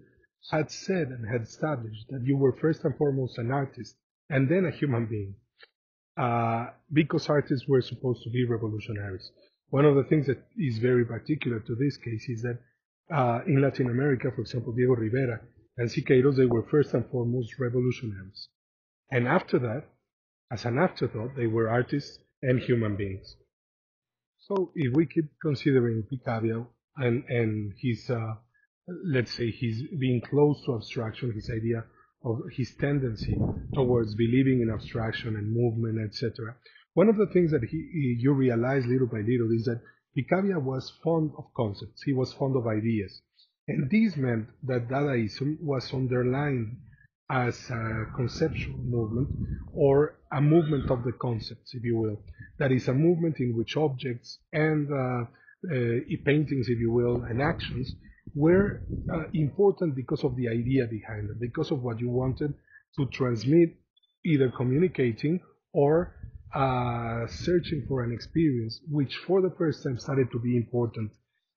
had 0.53 0.71
said 0.71 1.09
and 1.09 1.29
had 1.29 1.43
established 1.43 2.07
that 2.11 2.23
you 2.25 2.37
were 2.37 2.57
first 2.57 2.85
and 2.85 2.97
foremost 2.97 3.37
an 3.39 3.51
artist 3.51 3.97
and 4.31 4.49
then 4.49 4.65
a 4.65 4.71
human 4.71 5.07
being, 5.07 5.35
uh, 6.17 6.67
because 6.93 7.29
artists 7.29 7.67
were 7.69 7.83
supposed 7.83 8.23
to 8.23 8.31
be 8.31 8.45
revolutionaries. 8.47 9.31
One 9.71 9.85
of 9.85 9.95
the 9.95 10.05
things 10.05 10.27
that 10.27 10.43
is 10.57 10.79
very 10.79 11.05
particular 11.05 11.61
to 11.61 11.75
this 11.75 11.97
case 11.97 12.29
is 12.29 12.43
that 12.43 12.59
uh, 13.13 13.41
in 13.47 13.61
Latin 13.63 13.87
America, 13.91 14.31
for 14.35 14.43
example, 14.43 14.73
Diego 14.73 14.95
Rivera 14.95 15.41
and 15.79 15.89
Siqueiros, 15.89 16.37
they 16.37 16.47
were 16.47 16.67
first 16.71 16.95
and 16.95 17.05
foremost 17.11 17.59
revolutionaries. 17.59 18.49
And 19.11 19.27
after 19.27 19.59
that, 19.61 19.85
as 20.53 20.65
an 20.65 20.79
afterthought, 20.79 21.37
they 21.37 21.47
were 21.47 21.69
artists 21.69 22.19
and 22.43 22.61
human 22.61 22.97
beings. 22.97 23.37
So 24.39 24.73
if 24.75 24.95
we 24.95 25.07
keep 25.07 25.27
considering 25.41 26.03
Picabia 26.09 26.65
and, 26.97 27.25
and 27.29 27.73
his 27.79 28.11
uh, 28.11 28.35
let's 29.05 29.33
say 29.33 29.51
he's 29.51 29.83
being 29.99 30.21
close 30.21 30.63
to 30.65 30.75
abstraction, 30.75 31.33
his 31.33 31.51
idea 31.51 31.85
of 32.25 32.39
his 32.53 32.75
tendency 32.75 33.39
towards 33.75 34.15
believing 34.15 34.61
in 34.61 34.71
abstraction 34.71 35.37
and 35.37 35.53
movement, 35.53 35.99
etc. 36.05 36.55
One 36.95 37.09
of 37.09 37.17
the 37.17 37.27
things 37.27 37.53
that 37.53 37.65
he, 37.65 38.17
you 38.21 38.33
realize 38.33 38.85
little 38.87 39.07
by 39.07 39.21
little 39.21 39.53
is 39.53 39.65
that 39.65 39.81
Picabia 40.15 40.59
was 40.59 40.93
fond 41.05 41.33
of 41.39 41.45
concepts. 41.57 42.03
He 42.03 42.13
was 42.13 42.33
fond 42.33 42.57
of 42.57 42.67
ideas. 42.67 43.23
And 43.69 43.89
this 43.91 44.17
meant 44.17 44.49
that 44.65 44.89
Dadaism 44.89 45.59
was 45.63 45.93
underlined 45.95 46.77
as 47.31 47.71
a 47.71 48.07
conceptual 48.17 48.79
movement 48.79 49.29
or 49.73 50.19
a 50.33 50.41
movement 50.41 50.91
of 50.91 51.05
the 51.05 51.13
concepts, 51.13 51.75
if 51.75 51.85
you 51.85 51.97
will. 51.97 52.23
That 52.59 52.73
is 52.73 52.89
a 52.89 52.95
movement 52.95 53.39
in 53.39 53.57
which 53.57 53.77
objects 53.77 54.39
and 54.53 54.91
uh, 54.91 55.25
uh, 55.73 56.01
paintings, 56.25 56.69
if 56.69 56.79
you 56.81 56.91
will, 56.91 57.23
and 57.23 57.41
actions 57.41 57.95
were 58.35 58.83
uh, 59.13 59.25
important 59.33 59.95
because 59.95 60.25
of 60.25 60.35
the 60.37 60.49
idea 60.49 60.87
behind 60.87 61.29
them, 61.29 61.39
because 61.41 61.71
of 61.71 61.83
what 61.83 62.01
you 62.01 62.11
wanted 62.11 62.53
to 62.97 63.07
transmit, 63.07 63.77
either 64.25 64.51
communicating 64.51 65.41
or 65.73 66.17
uh, 66.55 67.27
searching 67.27 67.85
for 67.89 68.03
an 68.03 68.13
experience, 68.13 68.81
which 68.91 69.15
for 69.27 69.41
the 69.41 69.55
first 69.57 69.83
time 69.83 69.99
started 69.99 70.31
to 70.33 70.39
be 70.41 70.57
important 70.57 71.11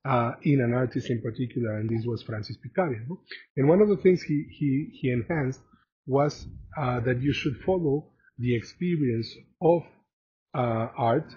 uh, 0.06 0.34
in 0.44 0.62
an 0.62 0.74
artist 0.74 1.10
in 1.10 1.22
particular, 1.22 1.78
and 1.78 1.90
this 1.90 2.06
was 2.06 2.22
Francis 2.24 2.58
Picabia. 2.58 3.00
No? 3.08 3.22
And 3.58 3.68
one 3.68 3.82
of 3.82 3.90
the 3.90 3.98
things 3.98 4.22
he, 4.22 4.46
he, 4.50 4.90
he 5.02 5.12
enhanced 5.12 5.62
was 6.06 6.46
uh, 6.78 7.00
that 7.02 7.22
you 7.22 7.34
should 7.34 7.58
follow 7.66 8.12
the 8.38 8.56
experience 8.56 9.34
of 9.62 9.84
uh, 10.54 10.88
art, 10.98 11.34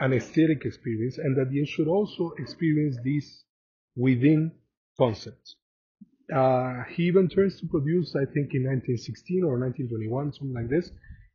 an 0.00 0.12
aesthetic 0.12 0.64
experience, 0.64 1.18
and 1.18 1.36
that 1.36 1.52
you 1.52 1.66
should 1.66 1.88
also 1.88 2.32
experience 2.38 2.96
this 3.04 3.44
within 3.96 4.52
concepts. 4.98 5.56
Uh, 6.34 6.84
he 6.90 7.04
even 7.04 7.28
turns 7.28 7.60
to 7.60 7.66
produce, 7.66 8.14
I 8.16 8.24
think 8.24 8.54
in 8.54 8.64
1916 8.64 9.44
or 9.44 9.58
1921, 9.58 10.32
something 10.32 10.54
like 10.54 10.70
this, 10.70 10.90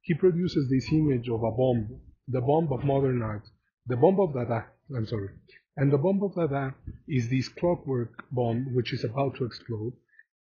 he 0.10 0.16
produces 0.16 0.68
this 0.72 0.92
image 0.92 1.30
of 1.30 1.44
a 1.44 1.52
bomb, 1.52 1.88
the 2.28 2.42
bomb 2.42 2.68
of 2.74 2.84
modern 2.84 3.22
art, 3.22 3.44
the 3.86 3.96
bomb 3.96 4.20
of 4.20 4.34
Dada, 4.34 4.66
I'm 4.98 5.06
sorry, 5.06 5.30
and 5.78 5.94
the 5.94 6.00
bomb 6.00 6.24
of 6.24 6.34
Dada 6.34 6.74
is 7.08 7.30
this 7.30 7.48
clockwork 7.48 8.14
bomb 8.32 8.74
which 8.74 8.92
is 8.92 9.04
about 9.04 9.36
to 9.36 9.46
explode. 9.46 9.94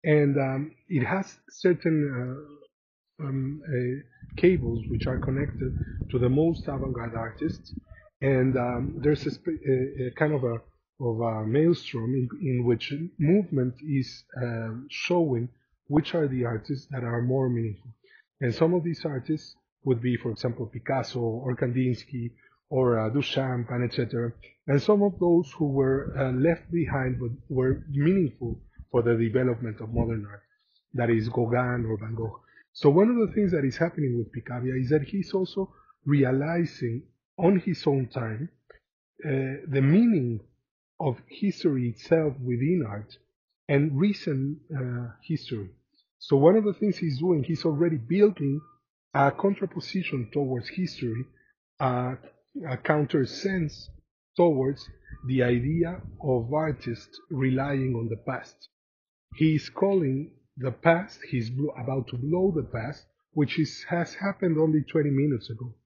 And 0.05 0.39
um, 0.39 0.71
it 0.89 1.05
has 1.05 1.37
certain 1.51 1.99
uh, 2.15 3.25
um, 3.25 3.61
uh, 3.69 4.37
cables 4.41 4.85
which 4.89 5.09
are 5.09 5.19
connected 5.19 5.73
to 6.11 6.19
the 6.21 6.29
most 6.29 6.69
avant-garde 6.69 7.17
artists. 7.17 7.75
And 8.21 8.57
um, 8.57 8.95
there's 9.03 9.27
a, 9.27 9.31
a, 9.31 10.07
a, 10.07 10.11
kind 10.13 10.33
of 10.33 10.45
a, 10.45 10.57
of 11.01 11.21
a 11.21 11.45
maelstrom 11.45 12.15
in, 12.15 12.29
in 12.41 12.65
which 12.65 12.95
movement 13.19 13.75
is 13.83 14.23
uh, 14.41 14.75
showing 14.91 15.49
which 15.89 16.15
are 16.15 16.29
the 16.29 16.45
artists 16.45 16.87
that 16.93 17.03
are 17.03 17.21
more 17.23 17.49
meaningful. 17.49 17.96
And 18.41 18.55
some 18.55 18.75
of 18.75 18.85
these 18.85 19.05
artists 19.05 19.55
would 19.85 20.03
be, 20.03 20.17
for 20.17 20.31
example, 20.31 20.67
Picasso 20.67 21.21
or 21.21 21.57
Kandinsky 21.57 22.33
or 22.69 22.99
uh, 22.99 23.11
Duchamp 23.11 23.71
and 23.71 23.85
etc. 23.85 24.33
And 24.67 24.83
some 24.83 25.03
of 25.03 25.19
those 25.19 25.51
who 25.57 25.69
were 25.69 26.13
uh, 26.19 26.33
left 26.33 26.71
behind 26.71 27.19
but 27.21 27.31
were 27.49 27.85
meaningful 27.89 28.61
for 28.91 29.03
the 29.03 29.15
development 29.15 29.81
of 29.81 29.93
modern 29.93 30.27
art. 30.29 30.43
That 30.95 31.11
is 31.11 31.29
Gauguin 31.29 31.87
or 31.87 31.99
Van 31.99 32.15
Gogh. 32.15 32.41
So 32.73 32.91
one 32.91 33.09
of 33.09 33.17
the 33.17 33.33
things 33.35 33.53
that 33.53 33.65
is 33.65 33.77
happening 33.77 34.19
with 34.19 34.33
Picabia 34.33 34.75
is 34.75 34.91
that 34.91 35.03
he's 35.03 35.33
also 35.33 35.73
realizing 36.05 37.03
on 37.39 37.61
his 37.61 37.87
own 37.87 38.09
time 38.09 38.51
uh, 39.25 39.65
the 39.69 39.81
meaning 39.81 40.41
of 41.01 41.19
history 41.29 41.89
itself 41.91 42.35
within 42.41 42.85
art 42.87 43.17
and 43.69 43.99
recent 43.99 44.59
uh, 44.75 45.09
history. 45.23 45.71
So 46.27 46.37
one 46.37 46.57
of 46.57 46.65
the 46.65 46.73
things 46.73 46.99
he's 46.99 47.21
doing, 47.21 47.45
he's 47.45 47.65
already 47.65 47.99
building 47.99 48.61
a 49.15 49.31
contraposition 49.31 50.33
towards 50.33 50.69
history, 50.69 51.25
uh, 51.79 52.17
a 52.69 52.77
counter 52.79 53.25
sense 53.27 53.89
towards 54.37 54.91
the 55.29 55.45
idea 55.45 56.03
of 56.21 56.53
artists 56.53 57.17
relying 57.31 57.95
on 57.95 58.09
the 58.09 58.17
past. 58.17 58.57
He 59.37 59.55
is 59.55 59.69
calling 59.69 60.33
the 60.57 60.73
past, 60.73 61.21
he's 61.31 61.53
about 61.81 62.09
to 62.09 62.17
blow 62.17 62.53
the 62.57 62.69
past, 62.75 63.07
which 63.31 63.61
is, 63.61 63.85
has 63.89 64.13
happened 64.15 64.59
only 64.59 64.83
20 64.83 65.09
minutes 65.11 65.49
ago. 65.49 65.77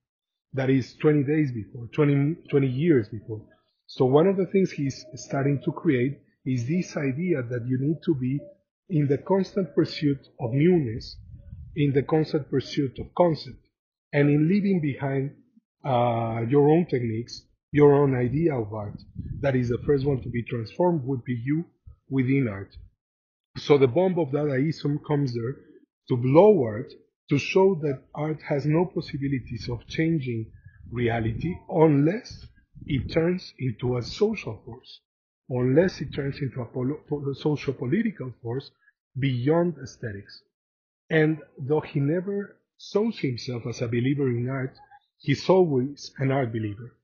That 0.53 0.71
is 0.71 0.95
20 0.95 1.21
days 1.21 1.51
before, 1.51 1.87
20, 1.93 2.49
20 2.49 2.67
years 2.67 3.09
before. 3.09 3.45
So 3.85 4.05
one 4.05 4.25
of 4.25 4.37
the 4.37 4.47
things 4.47 4.71
he's 4.71 5.05
starting 5.13 5.61
to 5.65 5.71
create 5.71 6.17
is 6.47 6.67
this 6.67 6.97
idea 6.97 7.43
that 7.43 7.67
you 7.67 7.77
need 7.79 7.97
to 8.05 8.15
be 8.15 8.39
in 8.91 9.07
the 9.07 9.17
constant 9.17 9.73
pursuit 9.73 10.19
of 10.41 10.51
newness, 10.51 11.15
in 11.77 11.93
the 11.93 12.03
constant 12.03 12.49
pursuit 12.49 12.99
of 12.99 13.07
concept, 13.15 13.57
and 14.11 14.29
in 14.29 14.49
leaving 14.49 14.81
behind 14.81 15.31
uh, 15.85 16.41
your 16.49 16.69
own 16.69 16.85
techniques, 16.85 17.43
your 17.71 17.93
own 17.93 18.13
idea 18.13 18.53
of 18.53 18.73
art. 18.73 19.01
That 19.39 19.55
is 19.55 19.69
the 19.69 19.77
first 19.85 20.05
one 20.05 20.21
to 20.21 20.29
be 20.29 20.43
transformed 20.43 21.05
would 21.05 21.23
be 21.23 21.41
you 21.41 21.63
within 22.09 22.49
art. 22.49 22.75
So 23.57 23.77
the 23.77 23.87
bomb 23.87 24.19
of 24.19 24.29
Dadaism 24.29 24.99
comes 25.07 25.33
there 25.33 25.55
to 26.09 26.17
blow 26.17 26.61
art, 26.63 26.91
to 27.29 27.37
show 27.37 27.75
that 27.75 28.03
art 28.13 28.41
has 28.41 28.65
no 28.65 28.85
possibilities 28.85 29.69
of 29.69 29.87
changing 29.87 30.51
reality 30.91 31.55
unless 31.69 32.45
it 32.85 33.09
turns 33.09 33.53
into 33.57 33.95
a 33.97 34.01
social 34.01 34.61
force, 34.65 34.99
unless 35.49 36.01
it 36.01 36.13
turns 36.13 36.39
into 36.41 36.61
a 36.61 37.35
social 37.35 37.73
political 37.73 38.33
force 38.41 38.69
beyond 39.17 39.75
aesthetics. 39.81 40.43
And 41.09 41.39
though 41.57 41.81
he 41.81 41.99
never 41.99 42.57
shows 42.79 43.19
himself 43.19 43.63
as 43.67 43.81
a 43.81 43.87
believer 43.87 44.29
in 44.29 44.49
art, 44.49 44.77
He's 45.21 45.47
always 45.49 46.11
an 46.17 46.31
art 46.31 46.51
believer. 46.51 46.95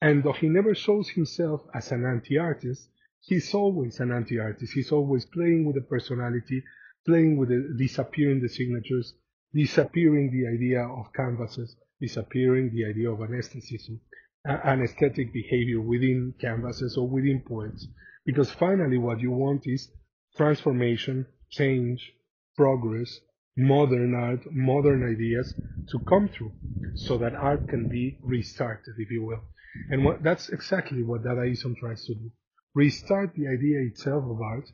And 0.00 0.22
though 0.22 0.32
he 0.32 0.48
never 0.48 0.72
shows 0.74 1.08
himself 1.08 1.62
as 1.74 1.90
an 1.90 2.04
anti-artist, 2.04 2.88
he's 3.20 3.52
always 3.54 3.98
an 3.98 4.12
anti-artist. 4.12 4.72
He's 4.72 4.92
always 4.92 5.24
playing 5.24 5.64
with 5.64 5.74
the 5.74 5.82
personality, 5.82 6.62
playing 7.04 7.36
with 7.36 7.48
the, 7.48 7.74
disappearing 7.76 8.40
the 8.40 8.48
signatures, 8.48 9.14
disappearing 9.52 10.30
the 10.30 10.46
idea 10.46 10.82
of 10.82 11.12
canvases, 11.12 11.76
disappearing 12.00 12.70
the 12.72 12.84
idea 12.84 13.10
of 13.10 13.20
an 13.20 13.34
aestheticism, 13.34 14.00
an 14.44 14.82
aesthetic 14.82 15.32
behavior 15.32 15.80
within 15.80 16.34
canvases 16.40 16.96
or 16.96 17.08
within 17.08 17.40
poets. 17.40 17.88
Because 18.24 18.52
finally 18.52 18.98
what 18.98 19.18
you 19.18 19.32
want 19.32 19.66
is 19.66 19.90
transformation, 20.36 21.26
change, 21.50 22.12
progress, 22.56 23.20
modern 23.56 24.14
art, 24.14 24.40
modern 24.52 25.08
ideas 25.10 25.54
to 25.90 25.98
come 26.00 26.28
through 26.28 26.52
so 26.94 27.18
that 27.18 27.34
art 27.34 27.68
can 27.68 27.88
be 27.88 28.18
restarted, 28.22 28.94
if 28.98 29.10
you 29.10 29.24
will. 29.24 29.42
And 29.90 30.04
what, 30.04 30.22
that's 30.22 30.48
exactly 30.48 31.02
what 31.02 31.22
Dadaism 31.22 31.76
tries 31.76 32.04
to 32.06 32.14
do. 32.14 32.30
Restart 32.74 33.34
the 33.34 33.48
idea 33.48 33.80
itself 33.82 34.24
of 34.24 34.40
art 34.40 34.70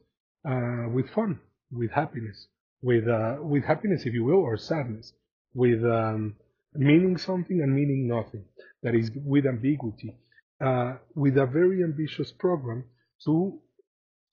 uh, 0.48 0.88
with 0.90 1.10
fun, 1.10 1.40
with 1.70 1.90
happiness, 1.90 2.46
with, 2.80 3.08
uh, 3.08 3.36
with 3.40 3.64
happiness, 3.64 4.06
if 4.06 4.14
you 4.14 4.24
will, 4.24 4.40
or 4.40 4.56
sadness, 4.56 5.12
with 5.54 5.84
um, 5.84 6.34
meaning 6.74 7.18
something 7.18 7.60
and 7.60 7.74
meaning 7.74 8.08
nothing. 8.08 8.44
That 8.82 8.94
is, 8.94 9.10
with 9.14 9.46
ambiguity, 9.46 10.16
uh, 10.64 10.94
with 11.14 11.36
a 11.36 11.46
very 11.46 11.82
ambitious 11.84 12.32
program 12.32 12.84
to 13.24 13.60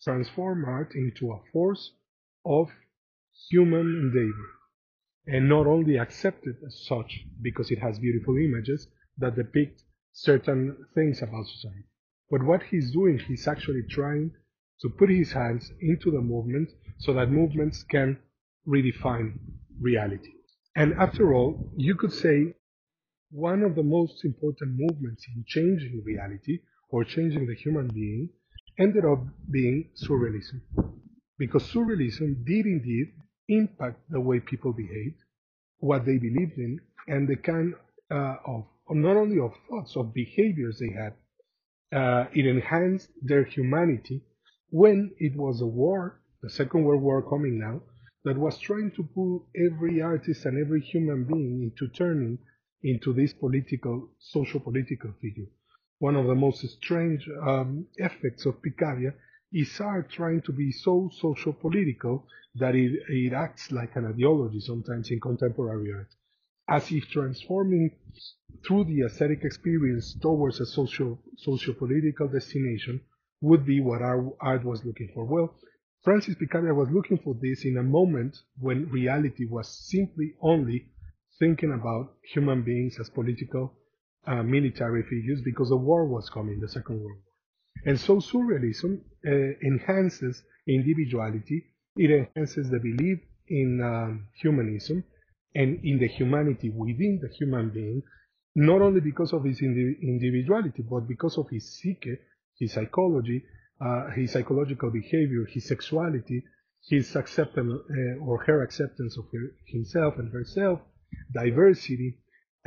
transform 0.03 0.65
art 0.65 0.93
into 0.95 1.31
a 1.31 1.39
force 1.51 1.91
of 2.49 2.69
human 3.49 3.85
endeavor, 3.85 4.49
and 5.27 5.47
not 5.47 5.67
only 5.67 5.97
accepted 5.97 6.55
as 6.65 6.85
such 6.87 7.21
because 7.41 7.69
it 7.69 7.79
has 7.79 7.99
beautiful 7.99 8.35
images 8.37 8.87
that 9.19 9.35
depict 9.35 9.83
certain 10.11 10.75
things 10.95 11.21
about 11.21 11.45
society. 11.45 11.85
But 12.31 12.43
what 12.43 12.63
he's 12.63 12.91
doing, 12.91 13.19
he's 13.19 13.47
actually 13.47 13.83
trying 13.89 14.31
to 14.81 14.89
put 14.89 15.09
his 15.09 15.31
hands 15.31 15.71
into 15.81 16.09
the 16.11 16.21
movement 16.21 16.69
so 16.97 17.13
that 17.13 17.31
movements 17.31 17.83
can 17.83 18.17
redefine 18.67 19.37
reality. 19.79 20.31
And 20.75 20.93
after 20.93 21.33
all, 21.33 21.71
you 21.77 21.95
could 21.95 22.13
say 22.13 22.53
one 23.31 23.61
of 23.61 23.75
the 23.75 23.83
most 23.83 24.25
important 24.25 24.75
movements 24.75 25.25
in 25.35 25.43
changing 25.45 26.01
reality 26.03 26.59
or 26.89 27.03
changing 27.03 27.45
the 27.45 27.55
human 27.55 27.87
being 27.87 28.29
ended 28.79 29.05
up 29.05 29.19
being 29.51 29.89
surrealism. 30.01 30.61
Because 31.39 31.63
surrealism 31.73 32.45
did 32.45 32.65
indeed 32.67 33.13
impact 33.47 34.01
the 34.09 34.19
way 34.19 34.39
people 34.39 34.73
behaved, 34.73 35.23
what 35.79 36.05
they 36.05 36.17
believed 36.17 36.57
in, 36.57 36.79
and 37.07 37.27
the 37.27 37.37
kind 37.37 37.73
uh, 38.11 38.35
of 38.45 38.65
not 38.91 39.17
only 39.17 39.39
of 39.39 39.53
thoughts, 39.67 39.95
of 39.95 40.13
behaviors 40.13 40.79
they 40.79 40.93
had. 40.93 41.13
Uh, 41.91 42.25
it 42.35 42.45
enhanced 42.45 43.09
their 43.23 43.43
humanity 43.43 44.21
when 44.69 45.11
it 45.17 45.35
was 45.35 45.61
a 45.61 45.65
war, 45.65 46.21
the 46.43 46.49
Second 46.49 46.83
World 46.83 47.01
War 47.01 47.27
coming 47.27 47.57
now, 47.57 47.81
that 48.23 48.37
was 48.37 48.59
trying 48.59 48.91
to 48.91 49.03
pull 49.15 49.47
every 49.55 50.01
artist 50.01 50.45
and 50.45 50.63
every 50.63 50.81
human 50.81 51.23
being 51.23 51.63
into 51.63 51.91
turning 51.91 52.37
into 52.83 53.13
this 53.13 53.33
political, 53.33 54.09
social 54.19 54.59
political 54.59 55.11
figure. 55.21 55.47
One 55.99 56.15
of 56.15 56.27
the 56.27 56.35
most 56.35 56.67
strange 56.69 57.27
um, 57.41 57.87
effects 57.97 58.45
of 58.45 58.61
Picabia 58.61 59.13
is 59.51 59.79
art 59.81 60.09
trying 60.09 60.41
to 60.41 60.51
be 60.51 60.71
so 60.71 61.09
social 61.19 61.53
political 61.53 62.25
that 62.55 62.75
it, 62.75 62.91
it 63.09 63.33
acts 63.33 63.71
like 63.71 63.95
an 63.95 64.05
ideology 64.05 64.59
sometimes 64.59 65.09
in 65.11 65.19
contemporary 65.19 65.91
art, 65.93 66.09
as 66.67 66.91
if 66.91 67.07
transforming 67.09 67.91
through 68.65 68.83
the 68.85 69.01
aesthetic 69.05 69.43
experience 69.43 70.15
towards 70.21 70.59
a 70.59 70.65
social, 70.65 71.19
socio-political 71.37 72.27
destination 72.27 73.01
would 73.41 73.65
be 73.65 73.81
what 73.81 74.01
our 74.01 74.33
art 74.41 74.63
was 74.65 74.83
looking 74.85 75.09
for. 75.13 75.25
Well, 75.25 75.55
Francis 76.03 76.35
Picabia 76.35 76.73
was 76.73 76.89
looking 76.91 77.17
for 77.17 77.35
this 77.41 77.65
in 77.65 77.77
a 77.77 77.83
moment 77.83 78.37
when 78.59 78.89
reality 78.89 79.45
was 79.49 79.67
simply 79.89 80.33
only 80.41 80.87
thinking 81.39 81.73
about 81.73 82.13
human 82.33 82.63
beings 82.63 82.97
as 82.99 83.09
political, 83.09 83.73
uh, 84.27 84.43
military 84.43 85.03
figures 85.03 85.41
because 85.43 85.69
the 85.69 85.77
war 85.77 86.05
was 86.05 86.29
coming, 86.29 86.59
the 86.59 86.67
Second 86.67 86.99
World 86.99 87.17
War. 87.17 87.28
And 87.85 87.99
so 87.99 88.17
surrealism 88.17 88.99
uh, 89.25 89.31
enhances 89.63 90.43
individuality, 90.67 91.63
it 91.95 92.11
enhances 92.11 92.69
the 92.69 92.79
belief 92.79 93.19
in 93.47 93.81
um, 93.81 94.27
humanism 94.41 95.03
and 95.55 95.83
in 95.83 95.97
the 95.99 96.07
humanity 96.07 96.69
within 96.69 97.19
the 97.21 97.29
human 97.29 97.69
being, 97.69 98.03
not 98.55 98.81
only 98.81 99.01
because 99.01 99.33
of 99.33 99.43
his 99.43 99.61
individuality, 99.61 100.83
but 100.89 101.07
because 101.07 101.37
of 101.37 101.49
his 101.49 101.79
psyche, 101.79 102.17
his 102.59 102.73
psychology, 102.73 103.43
uh, 103.81 104.11
his 104.11 104.31
psychological 104.31 104.91
behavior, 104.91 105.45
his 105.49 105.67
sexuality, 105.67 106.43
his 106.87 107.15
acceptance 107.15 107.73
uh, 107.89 108.23
or 108.23 108.43
her 108.43 108.61
acceptance 108.63 109.17
of 109.17 109.25
her, 109.31 109.51
himself 109.67 110.15
and 110.17 110.31
herself, 110.31 110.79
diversity, 111.33 112.17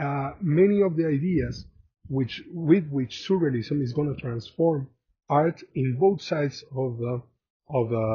uh, 0.02 0.32
many 0.40 0.82
of 0.82 0.96
the 0.96 1.06
ideas 1.06 1.66
which 2.08 2.42
with 2.52 2.88
which 2.88 3.24
surrealism 3.28 3.82
is 3.82 3.92
going 3.92 4.12
to 4.12 4.20
transform 4.20 4.88
art 5.32 5.62
in 5.74 5.96
both 5.98 6.20
sides 6.20 6.62
of 6.76 6.98
the 6.98 7.22
of 7.70 7.88
the, 7.88 8.06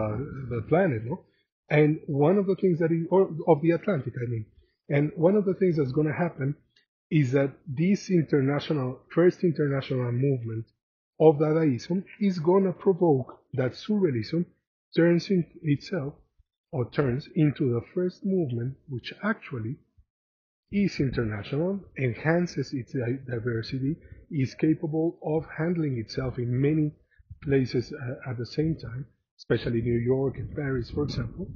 the 0.52 0.62
planet, 0.70 1.02
no? 1.04 1.26
And 1.70 2.00
one 2.06 2.38
of 2.38 2.46
the 2.46 2.56
things 2.56 2.78
that 2.80 2.92
or 3.10 3.30
of 3.48 3.62
the 3.62 3.72
Atlantic, 3.72 4.14
I 4.24 4.30
mean, 4.30 4.46
and 4.90 5.12
one 5.16 5.36
of 5.36 5.46
the 5.46 5.56
things 5.56 5.78
that's 5.78 5.92
going 5.92 6.08
to 6.08 6.14
happen 6.14 6.56
is 7.10 7.32
that 7.32 7.52
this 7.66 8.10
international 8.10 9.00
first 9.16 9.44
international 9.44 10.12
movement 10.12 10.66
of 11.20 11.38
Dadaism 11.38 12.04
is 12.20 12.38
going 12.40 12.66
to 12.66 12.74
provoke 12.74 13.40
that 13.54 13.72
surrealism 13.72 14.46
turns 14.96 15.30
in 15.30 15.44
itself 15.64 16.14
or 16.72 16.90
turns 16.92 17.28
into 17.36 17.74
the 17.74 17.82
first 17.94 18.26
movement 18.26 18.76
which 18.88 19.14
actually 19.24 19.76
is 20.72 21.00
international, 21.00 21.80
enhances 21.98 22.74
its 22.74 22.94
diversity, 23.26 23.96
is 24.30 24.54
capable 24.54 25.18
of 25.24 25.46
handling 25.58 25.98
itself 25.98 26.38
in 26.38 26.62
many 26.62 26.92
places 27.44 27.94
uh, 27.94 28.30
at 28.30 28.38
the 28.38 28.46
same 28.46 28.76
time, 28.76 29.06
especially 29.40 29.82
New 29.82 30.00
York 30.00 30.38
and 30.38 30.56
Paris, 30.56 30.90
for 30.92 31.04
example. 31.04 31.48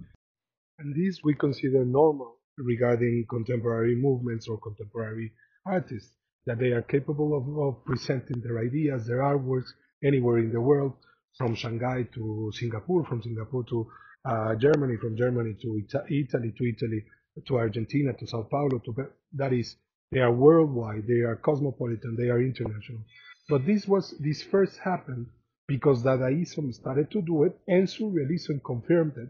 And 0.80 0.96
this 0.96 1.20
we 1.24 1.36
consider 1.36 1.86
normal 1.86 2.38
regarding 2.58 3.26
contemporary 3.30 3.96
movements 3.96 4.48
or 4.48 4.60
contemporary 4.60 5.32
artists 5.66 6.12
that 6.46 6.60
they 6.60 6.72
are 6.72 6.82
capable 6.82 7.38
of, 7.38 7.46
of 7.58 7.86
presenting 7.86 8.42
their 8.42 8.60
ideas, 8.60 9.06
their 9.06 9.20
artworks 9.20 9.70
anywhere 10.04 10.40
in 10.40 10.52
the 10.52 10.62
world, 10.62 10.94
from 11.38 11.56
Shanghai 11.56 12.08
to 12.14 12.52
Singapore, 12.54 13.06
from 13.06 13.22
Singapore 13.22 13.64
to 13.66 13.88
uh, 14.26 14.56
Germany, 14.56 14.98
from 14.98 15.16
Germany 15.16 15.56
to 15.62 15.82
Ita- 15.84 16.06
Italy, 16.10 16.54
to 16.58 16.66
Italy 16.66 17.06
to 17.48 17.58
Argentina, 17.58 18.14
to 18.14 18.28
Sao 18.28 18.44
Paulo. 18.44 18.80
To 18.80 19.08
that 19.34 19.54
is, 19.54 19.76
they 20.12 20.20
are 20.20 20.32
worldwide, 20.32 21.08
they 21.08 21.22
are 21.22 21.38
cosmopolitan, 21.38 22.18
they 22.18 22.30
are 22.30 22.42
international. 22.42 23.00
But 23.48 23.66
this 23.66 23.88
was 23.88 24.14
this 24.20 24.42
first 24.44 24.78
happened 24.78 25.28
because 25.72 26.04
Dadaism 26.04 26.74
started 26.74 27.10
to 27.12 27.22
do 27.22 27.44
it, 27.44 27.54
and 27.66 27.88
Surrealism 27.88 28.62
confirmed 28.62 29.14
it 29.16 29.30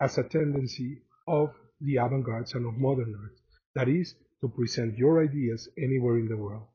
as 0.00 0.18
a 0.18 0.24
tendency 0.24 0.98
of 1.28 1.50
the 1.80 1.96
avant-garde 1.96 2.50
and 2.54 2.66
of 2.66 2.74
modern 2.76 3.14
art. 3.22 3.36
That 3.76 3.88
is, 3.88 4.16
to 4.40 4.48
present 4.48 4.98
your 4.98 5.22
ideas 5.22 5.68
anywhere 5.78 6.18
in 6.18 6.28
the 6.28 6.36
world. 6.36 6.66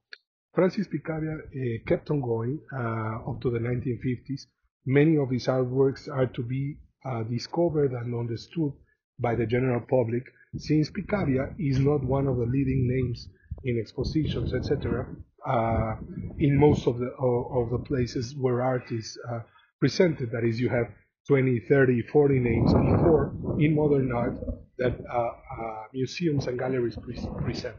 Francis 0.55 0.87
Picabia 0.87 1.35
uh, 1.35 1.89
kept 1.89 2.09
on 2.09 2.21
going 2.21 2.61
uh, 2.73 3.29
up 3.29 3.41
to 3.41 3.49
the 3.49 3.59
1950s. 3.59 4.43
Many 4.85 5.17
of 5.17 5.29
his 5.29 5.47
artworks 5.47 6.07
are 6.07 6.27
to 6.27 6.43
be 6.43 6.77
uh, 7.03 7.23
discovered 7.23 7.91
and 7.91 8.15
understood 8.15 8.71
by 9.19 9.35
the 9.35 9.45
general 9.45 9.81
public, 9.81 10.23
since 10.55 10.89
Picabia 10.89 11.53
is 11.59 11.79
not 11.79 12.01
one 12.01 12.27
of 12.27 12.37
the 12.37 12.45
leading 12.45 12.87
names 12.87 13.27
in 13.65 13.77
expositions, 13.77 14.53
etc., 14.53 15.05
uh, 15.45 15.95
in 16.39 16.57
most 16.57 16.87
of 16.87 16.99
the 16.99 17.11
of, 17.19 17.69
the 17.71 17.79
places 17.79 18.35
where 18.35 18.61
art 18.61 18.91
is 18.91 19.17
uh, 19.29 19.39
presented. 19.79 20.31
That 20.31 20.43
is, 20.43 20.59
you 20.59 20.69
have 20.69 20.87
20, 21.27 21.59
30, 21.69 22.01
40 22.11 22.39
names 22.39 22.73
before 22.73 23.33
in 23.59 23.75
modern 23.75 24.11
art 24.11 24.35
that 24.77 24.97
uh, 25.11 25.17
uh, 25.17 25.83
museums 25.93 26.47
and 26.47 26.57
galleries 26.57 26.97
pre- 26.97 27.43
present. 27.43 27.75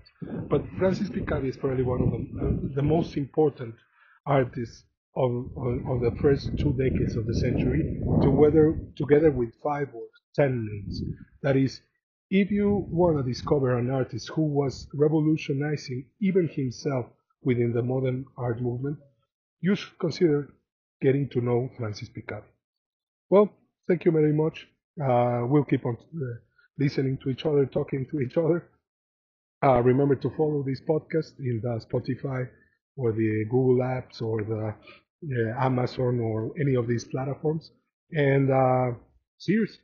But 0.49 0.63
Francis 0.79 1.09
Picabia 1.11 1.51
is 1.51 1.57
probably 1.57 1.83
one 1.83 2.03
of 2.03 2.11
the, 2.11 2.75
the 2.75 2.83
most 2.83 3.17
important 3.17 3.75
artists 4.27 4.85
of, 5.17 5.31
of, 5.57 5.91
of, 5.91 6.01
the 6.01 6.17
first 6.21 6.51
two 6.59 6.73
decades 6.73 7.17
of 7.17 7.27
the 7.27 7.35
century, 7.35 8.01
together, 8.23 8.79
together 8.97 9.31
with 9.31 9.53
five 9.63 9.89
or 9.93 10.05
ten 10.35 10.67
names. 10.67 11.03
That 11.43 11.57
is, 11.57 11.81
if 12.31 12.51
you 12.51 12.87
want 12.91 13.19
to 13.19 13.23
discover 13.23 13.77
an 13.79 13.91
artist 13.91 14.31
who 14.31 14.43
was 14.43 14.87
revolutionizing 14.95 16.07
even 16.21 16.49
himself 16.49 17.07
within 17.45 17.73
the 17.73 17.83
modern 17.83 18.25
art 18.37 18.61
movement, 18.61 18.99
you 19.61 19.75
should 19.75 19.99
consider 19.99 20.49
getting 21.01 21.29
to 21.31 21.41
know 21.41 21.71
Francis 21.77 22.09
Picabia. 22.09 22.49
Well, 23.31 23.53
thank 23.89 24.05
you 24.05 24.13
very 24.13 24.33
much. 24.33 24.67
Uh, 25.01 25.43
we'll 25.47 25.65
keep 25.65 25.85
on 25.87 25.97
uh, 25.97 26.25
listening 26.79 27.19
to 27.23 27.31
each 27.31 27.45
other, 27.47 27.67
talking 27.67 28.07
to 28.11 28.21
each 28.21 28.37
other. 28.37 28.69
Uh, 29.65 29.81
remember 29.81 30.17
to 30.17 30.31
follow 30.37 30.63
this 30.63 30.81
podcast 30.81 31.39
in 31.39 31.61
the 31.63 31.81
Spotify 31.87 32.49
or 32.97 33.13
the 33.13 33.45
Google 33.51 33.85
apps 33.85 34.21
or 34.21 34.43
the 34.43 34.75
Amazon 35.59 36.21
or 36.21 36.53
any 36.61 36.75
of 36.75 36.87
these 36.89 37.05
platforms. 37.05 37.71
And 38.11 38.51
uh, 38.51 38.99
cheers. 39.41 39.79